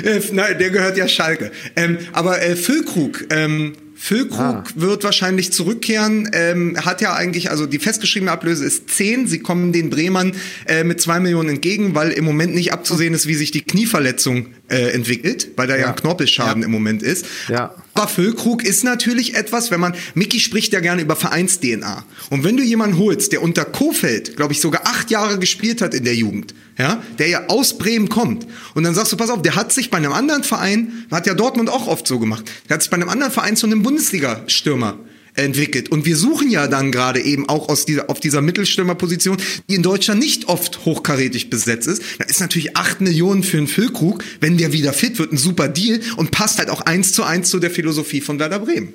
[0.04, 1.50] Äh, nein, der gehört ja Schalke.
[1.76, 3.74] Ähm, aber äh, Füllkrug ähm,
[4.04, 4.64] Füllkrug ah.
[4.74, 9.26] wird wahrscheinlich zurückkehren, ähm, hat ja eigentlich, also die festgeschriebene Ablöse ist 10.
[9.28, 10.32] Sie kommen den Bremern
[10.66, 14.48] äh, mit 2 Millionen entgegen, weil im Moment nicht abzusehen ist, wie sich die Knieverletzung
[14.68, 16.66] äh, entwickelt, weil da ja, ja ein Knorpelschaden ja.
[16.66, 17.24] im Moment ist.
[17.48, 17.74] Ja.
[18.08, 22.04] Füllkrug ist natürlich etwas, wenn man, Mickey spricht ja gerne über Vereins-DNA.
[22.30, 25.94] Und wenn du jemanden holst, der unter Kofeld, glaube ich, sogar acht Jahre gespielt hat
[25.94, 28.46] in der Jugend, ja, der ja aus Bremen kommt.
[28.74, 31.34] Und dann sagst du, pass auf, der hat sich bei einem anderen Verein, hat ja
[31.34, 34.98] Dortmund auch oft so gemacht, der hat sich bei einem anderen Verein zu einem Bundesliga-Stürmer
[35.34, 35.90] entwickelt.
[35.90, 39.36] Und wir suchen ja dann gerade eben auch aus dieser, auf dieser Mittelstürmerposition,
[39.68, 42.02] die in Deutschland nicht oft hochkarätig besetzt ist.
[42.18, 45.68] Da ist natürlich acht Millionen für einen Füllkrug, wenn der wieder fit wird, ein super
[45.68, 48.92] Deal und passt halt auch eins zu eins zu der Philosophie von Werder Bremen.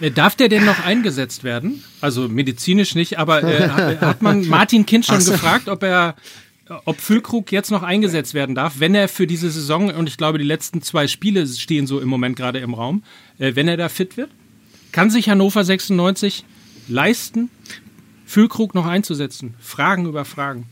[0.00, 1.84] Äh, darf der denn noch eingesetzt werden?
[2.00, 3.68] Also medizinisch nicht, aber äh,
[4.00, 5.32] hat man Martin Kind schon so.
[5.32, 6.16] gefragt, ob er
[6.84, 10.38] ob Füllkrug jetzt noch eingesetzt werden darf, wenn er für diese Saison, und ich glaube,
[10.38, 13.02] die letzten zwei Spiele stehen so im Moment gerade im Raum,
[13.38, 14.30] äh, wenn er da fit wird?
[14.92, 16.44] Kann sich Hannover 96
[16.88, 17.50] leisten,
[18.26, 19.54] Füllkrug noch einzusetzen?
[19.60, 20.66] Fragen über Fragen.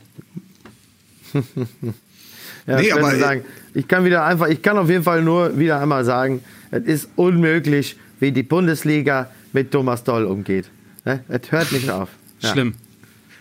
[1.33, 5.79] ja, nee, aber sagen, ich kann wieder einfach, ich kann auf jeden Fall nur wieder
[5.79, 10.69] einmal sagen, es ist unmöglich, wie die Bundesliga mit Thomas Doll umgeht.
[11.05, 11.23] Ne?
[11.27, 12.09] Es hört nicht auf.
[12.41, 12.51] Ja.
[12.51, 12.75] Schlimm.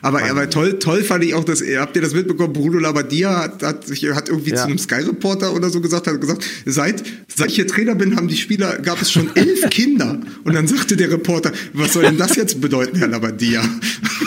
[0.01, 3.63] Aber, aber toll, toll fand ich auch, dass, habt ihr das mitbekommen, Bruno Labbadia hat,
[3.63, 4.57] hat, hat irgendwie ja.
[4.57, 7.03] zu einem Sky-Reporter oder so gesagt, hat gesagt, seit,
[7.35, 10.21] seit ich hier Trainer bin, haben die Spieler, gab es schon elf Kinder.
[10.45, 13.63] Und dann sagte der Reporter, was soll denn das jetzt bedeuten, Herr Labbadia?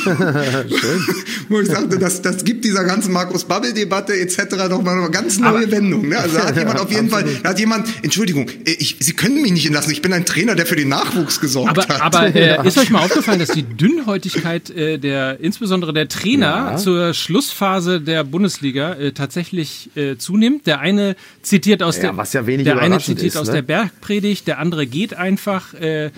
[1.49, 4.69] Wo ich sagte, das, das gibt dieser ganzen Markus-Babbel-Debatte etc.
[4.69, 6.09] nochmal eine ganz neue aber, Wendung.
[6.09, 6.17] Ne?
[6.17, 9.51] Also da hat jemand auf jeden Fall, da hat jemand, Entschuldigung, ich, Sie können mich
[9.51, 12.01] nicht entlassen, ich bin ein Trainer, der für den Nachwuchs gesorgt aber, hat.
[12.01, 16.77] Aber äh, ist euch mal aufgefallen, dass die Dünnhäutigkeit äh, der, insbesondere der Trainer ja.
[16.77, 20.67] zur Schlussphase der Bundesliga äh, tatsächlich äh, zunimmt?
[20.67, 23.53] Der eine zitiert aus ja, der, was ja wenig der eine zitiert ist, aus ne?
[23.53, 26.11] der Bergpredigt, der andere geht einfach äh,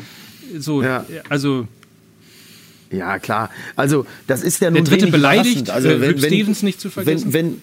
[0.58, 1.06] so, ja.
[1.30, 1.68] also
[2.92, 3.50] ja, klar.
[3.76, 7.34] Also, das ist ja nun Der dritte beleidigt, also, äh, wenn, Stevens nicht zu vergessen.
[7.34, 7.62] Wenn, wenn,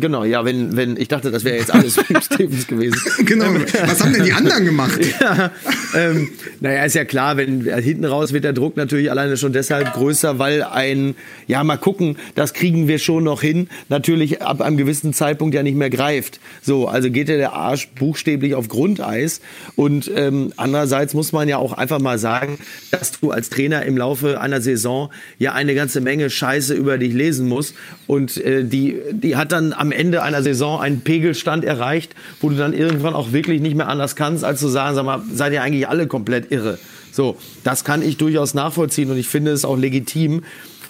[0.00, 2.98] Genau, ja, wenn, wenn, ich dachte, das wäre jetzt alles Stevens gewesen.
[3.24, 3.46] genau,
[3.86, 4.98] was haben denn die anderen gemacht?
[5.20, 5.50] ja,
[5.94, 6.30] ähm,
[6.60, 9.92] naja, ist ja klar, wenn äh, hinten raus wird der Druck natürlich alleine schon deshalb
[9.92, 11.14] größer, weil ein,
[11.46, 15.62] ja, mal gucken, das kriegen wir schon noch hin, natürlich ab einem gewissen Zeitpunkt ja
[15.62, 16.40] nicht mehr greift.
[16.62, 19.40] So, also geht ja der Arsch buchstäblich auf Grundeis.
[19.76, 22.58] Und ähm, andererseits muss man ja auch einfach mal sagen,
[22.90, 27.12] dass du als Trainer im Laufe einer Saison ja eine ganze Menge Scheiße über dich
[27.12, 27.74] lesen musst.
[28.06, 32.56] Und äh, die, die hat dann am Ende einer Saison einen Pegelstand erreicht, wo du
[32.56, 35.62] dann irgendwann auch wirklich nicht mehr anders kannst, als zu sagen, sag mal, seid ihr
[35.62, 36.78] eigentlich alle komplett irre.
[37.12, 40.42] So, das kann ich durchaus nachvollziehen und ich finde es auch legitim,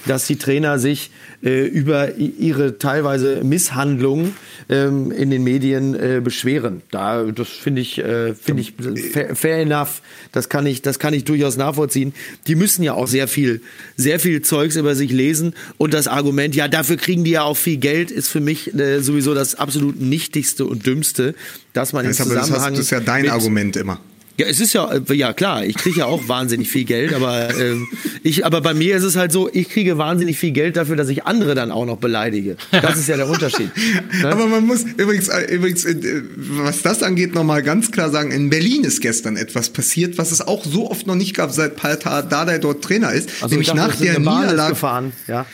[0.06, 1.10] dass die Trainer sich
[1.42, 4.34] äh, über ihre teilweise Misshandlungen
[4.68, 6.82] ähm, in den Medien äh, beschweren.
[6.90, 8.74] Da, das finde ich, äh, finde ich
[9.12, 10.02] fair, fair, enough.
[10.32, 12.12] Das kann ich, das kann ich durchaus nachvollziehen.
[12.46, 13.62] Die müssen ja auch sehr viel,
[13.96, 17.56] sehr viel Zeugs über sich lesen und das Argument, ja, dafür kriegen die ja auch
[17.56, 21.34] viel Geld, ist für mich äh, sowieso das absolut nichtigste und dümmste,
[21.72, 24.00] dass man das im Zusammenhang das, hast, das ist ja dein Argument immer.
[24.40, 27.54] Ja, es ist ja, äh, ja klar, ich kriege ja auch wahnsinnig viel Geld, aber,
[27.60, 27.86] ähm,
[28.22, 31.10] ich, aber bei mir ist es halt so, ich kriege wahnsinnig viel Geld dafür, dass
[31.10, 32.56] ich andere dann auch noch beleidige.
[32.70, 33.70] Das ist ja der Unterschied.
[34.22, 34.32] ne?
[34.32, 38.48] Aber man muss übrigens, äh, übrigens, äh, was das angeht, nochmal ganz klar sagen, in
[38.48, 41.98] Berlin ist gestern etwas passiert, was es auch so oft noch nicht gab, seit Paul
[42.00, 43.28] Dardai dort Trainer ist.
[43.42, 44.72] Also nämlich dachte, nach der Niederlage.
[44.72, 45.44] Gefahren, ja.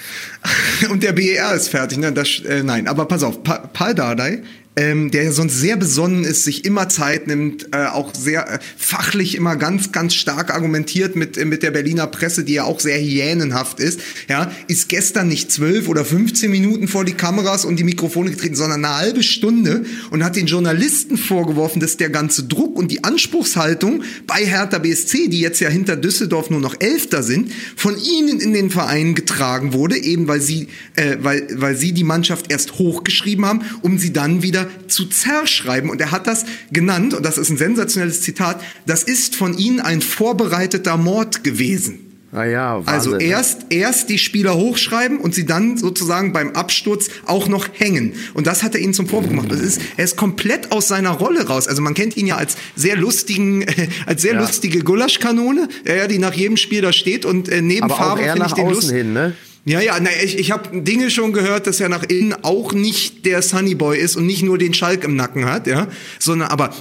[0.90, 1.98] Und der BER ist fertig.
[1.98, 2.12] Ne?
[2.12, 4.42] Das, äh, nein, aber pass auf, pa Paul Dardai
[4.78, 9.34] ähm, der sonst sehr besonnen ist, sich immer Zeit nimmt, äh, auch sehr äh, fachlich
[9.34, 13.00] immer ganz, ganz stark argumentiert mit, äh, mit der Berliner Presse, die ja auch sehr
[13.00, 17.84] hyänenhaft ist, ja, ist gestern nicht zwölf oder 15 Minuten vor die Kameras und die
[17.84, 22.76] Mikrofone getreten, sondern eine halbe Stunde und hat den Journalisten vorgeworfen, dass der ganze Druck
[22.76, 27.50] und die Anspruchshaltung bei Hertha BSC, die jetzt ja hinter Düsseldorf nur noch Elfter sind,
[27.76, 32.04] von ihnen in den Verein getragen wurde, eben weil sie, äh, weil, weil sie die
[32.04, 35.90] Mannschaft erst hochgeschrieben haben, um sie dann wieder zu zerschreiben.
[35.90, 39.80] Und er hat das genannt, und das ist ein sensationelles Zitat, das ist von ihnen
[39.80, 42.00] ein vorbereiteter Mord gewesen.
[42.32, 47.08] Ah ja, Wahnsinn, also erst, erst die Spieler hochschreiben und sie dann sozusagen beim Absturz
[47.24, 48.12] auch noch hängen.
[48.34, 49.50] Und das hat er ihnen zum Vorwurf gemacht.
[49.50, 51.66] Das ist, er ist komplett aus seiner Rolle raus.
[51.66, 54.40] Also man kennt ihn ja als sehr lustigen, äh, als sehr ja.
[54.40, 58.46] lustige Gulaschkanone, ja, die nach jedem Spiel da steht und äh, neben Aber Farbe finde
[58.46, 58.90] ich den Lust.
[58.90, 59.34] Hin, ne?
[59.68, 63.26] Ja, ja, na, ich, ich habe Dinge schon gehört, dass er nach innen auch nicht
[63.26, 65.88] der Sunnyboy ist und nicht nur den Schalk im Nacken hat, ja,
[66.20, 66.72] sondern aber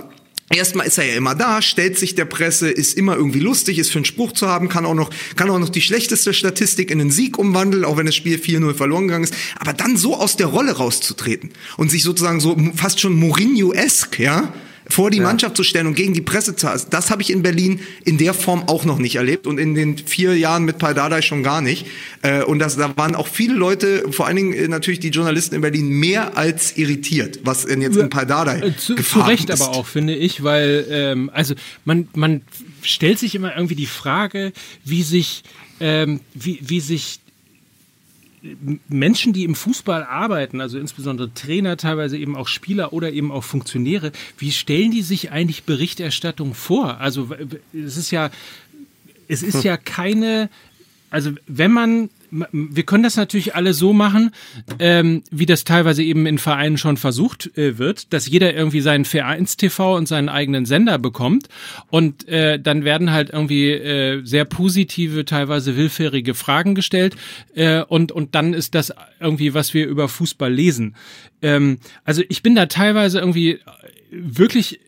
[0.54, 3.92] Erstmal ist er ja immer da, stellt sich der Presse, ist immer irgendwie lustig, ist
[3.92, 7.02] für einen Spruch zu haben, kann auch noch, kann auch noch die schlechteste Statistik in
[7.02, 9.34] einen Sieg umwandeln, auch wenn das Spiel 4-0 verloren gegangen ist.
[9.58, 14.54] Aber dann so aus der Rolle rauszutreten und sich sozusagen so fast schon Mourinho-esque, ja,
[14.88, 15.24] vor die ja.
[15.24, 18.18] Mannschaft zu stellen und gegen die Presse zu also das habe ich in Berlin in
[18.18, 21.62] der Form auch noch nicht erlebt und in den vier Jahren mit Paldadei schon gar
[21.62, 21.88] nicht.
[22.22, 25.56] Äh, und das, da waren auch viele Leute, vor allen Dingen äh, natürlich die Journalisten
[25.56, 29.62] in Berlin, mehr als irritiert, was in jetzt in Paldadei äh, zu, zu Recht ist.
[29.62, 32.42] aber auch, finde ich, weil ähm, also man, man
[32.82, 35.44] stellt sich immer irgendwie die Frage, wie sich,
[35.80, 37.20] ähm, wie, wie sich
[38.88, 43.44] Menschen, die im Fußball arbeiten, also insbesondere Trainer, teilweise eben auch Spieler oder eben auch
[43.44, 47.00] Funktionäre, wie stellen die sich eigentlich Berichterstattung vor?
[47.00, 47.30] Also
[47.74, 48.30] es ist ja,
[49.28, 50.50] es ist ja keine,
[51.10, 52.10] also wenn man
[52.52, 54.32] wir können das natürlich alle so machen,
[54.80, 59.06] ähm, wie das teilweise eben in Vereinen schon versucht äh, wird, dass jeder irgendwie seinen
[59.06, 61.48] Vereins-TV und seinen eigenen Sender bekommt
[61.90, 67.16] und äh, dann werden halt irgendwie äh, sehr positive, teilweise willfährige Fragen gestellt
[67.56, 70.96] äh, und, und dann ist das irgendwie, was wir über Fußball lesen.
[71.42, 73.60] Ähm, also ich bin da teilweise irgendwie
[74.12, 74.80] wirklich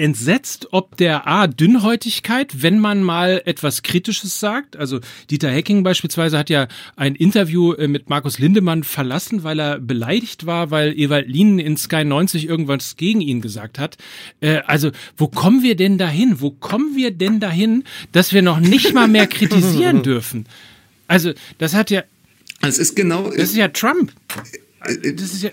[0.00, 4.76] entsetzt, ob der A, Dünnhäutigkeit, wenn man mal etwas Kritisches sagt.
[4.76, 9.78] Also Dieter Hecking beispielsweise hat ja ein Interview äh, mit Markus Lindemann verlassen, weil er
[9.78, 13.98] beleidigt war, weil Ewald Lien in Sky 90 irgendwas gegen ihn gesagt hat.
[14.40, 16.40] Äh, also wo kommen wir denn dahin?
[16.40, 20.46] Wo kommen wir denn dahin, dass wir noch nicht mal mehr kritisieren dürfen?
[21.06, 22.04] Also das hat ja...
[22.62, 23.24] Es ist genau...
[23.30, 24.12] Das ist ja Trump.
[24.84, 25.50] Äh, das ist ja...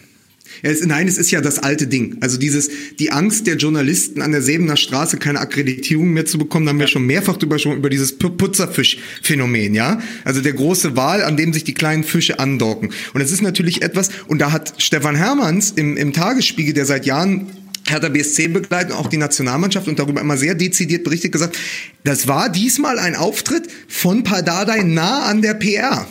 [0.64, 2.18] Ja, es, nein, es ist ja das alte Ding.
[2.22, 6.66] Also dieses, die Angst der Journalisten an der Sebener Straße keine Akkreditierung mehr zu bekommen,
[6.66, 10.01] da haben wir schon mehrfach drüber schon über dieses Putzerfisch-Phänomen, ja.
[10.24, 12.89] Also der große Wal, an dem sich die kleinen Fische andocken.
[13.14, 17.05] Und es ist natürlich etwas, und da hat Stefan Hermanns im, im Tagesspiegel, der seit
[17.05, 17.47] Jahren
[17.89, 21.58] Hertha BSC begleiten, auch die Nationalmannschaft und darüber immer sehr dezidiert berichtet gesagt,
[22.03, 26.08] das war diesmal ein Auftritt von Pardadei nah an der PR.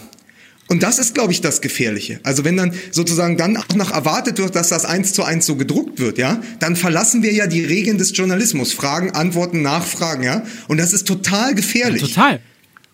[0.68, 2.18] Und das ist, glaube ich, das Gefährliche.
[2.24, 5.56] Also wenn dann sozusagen dann auch noch erwartet wird, dass das eins zu eins so
[5.56, 8.72] gedruckt wird, ja, dann verlassen wir ja die Regeln des Journalismus.
[8.72, 10.42] Fragen, Antworten, Nachfragen, ja.
[10.68, 12.02] Und das ist total gefährlich.
[12.02, 12.40] Ja, total.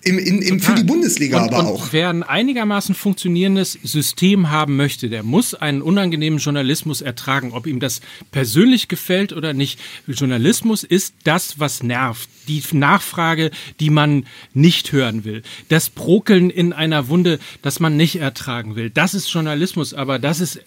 [0.04, 1.92] Im, in, im, für die Bundesliga und, aber und auch.
[1.92, 7.78] Wer ein einigermaßen funktionierendes System haben möchte, der muss einen unangenehmen Journalismus ertragen, ob ihm
[7.78, 8.00] das
[8.32, 9.78] persönlich gefällt oder nicht.
[10.08, 12.28] Journalismus ist das, was nervt.
[12.48, 15.42] Die Nachfrage, die man nicht hören will.
[15.68, 18.90] Das Brokeln in einer Wunde, das man nicht ertragen will.
[18.90, 20.60] Das ist Journalismus, aber das ist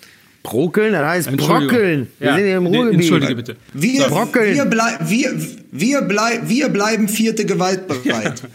[0.46, 2.08] Brokeln, das heißt Brockeln.
[2.20, 2.36] Wir ja.
[2.36, 3.00] sind hier im Ruhrgebiet.
[3.02, 3.56] Entschuldige bitte.
[3.74, 8.06] Wir, wir, blei wir, wir, blei wir bleiben vierte Gewalt bereit.
[8.42, 8.50] Ja.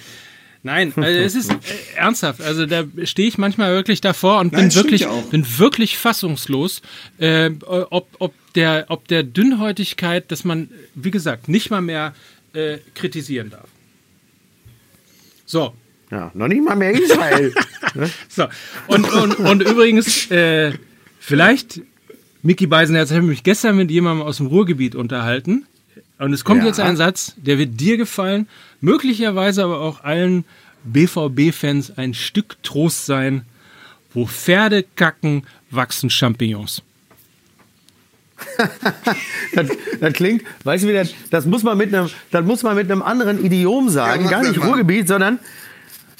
[0.63, 1.57] Nein, also es ist äh,
[1.97, 2.43] ernsthaft.
[2.43, 6.83] Also da stehe ich manchmal wirklich davor und Nein, bin wirklich, bin wirklich fassungslos,
[7.19, 12.15] äh, ob, ob, der, ob der Dünnhäutigkeit, dass man, wie gesagt, nicht mal mehr
[12.53, 13.69] äh, kritisieren darf.
[15.47, 15.75] So.
[16.11, 17.55] Ja, noch nicht mal mehr Israel.
[17.95, 18.09] Ne?
[18.29, 18.47] so.
[18.87, 20.73] Und, und, und übrigens, äh,
[21.19, 21.81] vielleicht,
[22.43, 25.67] Mickey Beisenherz, habe ich mich gestern mit jemandem aus dem Ruhrgebiet unterhalten.
[26.21, 26.67] Und es kommt ja.
[26.67, 28.47] jetzt ein Satz, der wird dir gefallen,
[28.81, 30.45] möglicherweise aber auch allen
[30.85, 33.47] BVB-Fans ein Stück Trost sein.
[34.13, 36.83] Wo Pferde kacken, wachsen Champignons.
[39.55, 39.69] das,
[40.01, 42.91] das, klingt, weißt du wie das, das muss man mit einem, das muss man mit
[42.91, 45.39] einem anderen Idiom sagen, ja, gar nicht Ruhrgebiet, sondern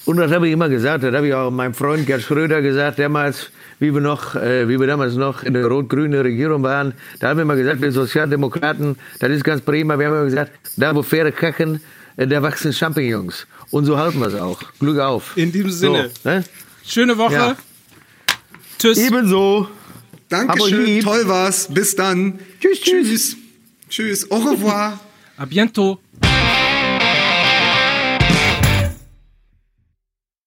[0.05, 2.99] und das habe ich immer gesagt, das habe ich auch meinem Freund Gerd Schröder gesagt,
[2.99, 3.51] damals,
[3.81, 7.39] wie wir noch, äh, wie wir damals noch in der rot-grünen Regierung waren, da haben
[7.39, 11.03] wir immer gesagt, wir Sozialdemokraten, das ist ganz prima, wir haben immer gesagt, da wo
[11.03, 11.81] Pferde kacken,
[12.17, 13.47] äh, da wachsen Champignons.
[13.71, 14.61] Und so halten wir es auch.
[14.79, 15.37] Glück auf.
[15.37, 16.11] In diesem Sinne.
[16.23, 16.45] So, ne?
[16.87, 17.35] Schöne Woche.
[17.35, 17.57] Ja.
[18.79, 18.99] Tschüss.
[18.99, 19.69] Ebenso.
[20.29, 21.01] Dankeschön.
[21.01, 21.69] Toll war's.
[21.73, 22.39] Bis dann.
[22.61, 23.09] Tschüss, tschüss.
[23.09, 23.37] Tschüss.
[23.89, 24.31] Tschüss.
[24.31, 24.99] Au revoir.
[25.37, 25.99] A bientôt.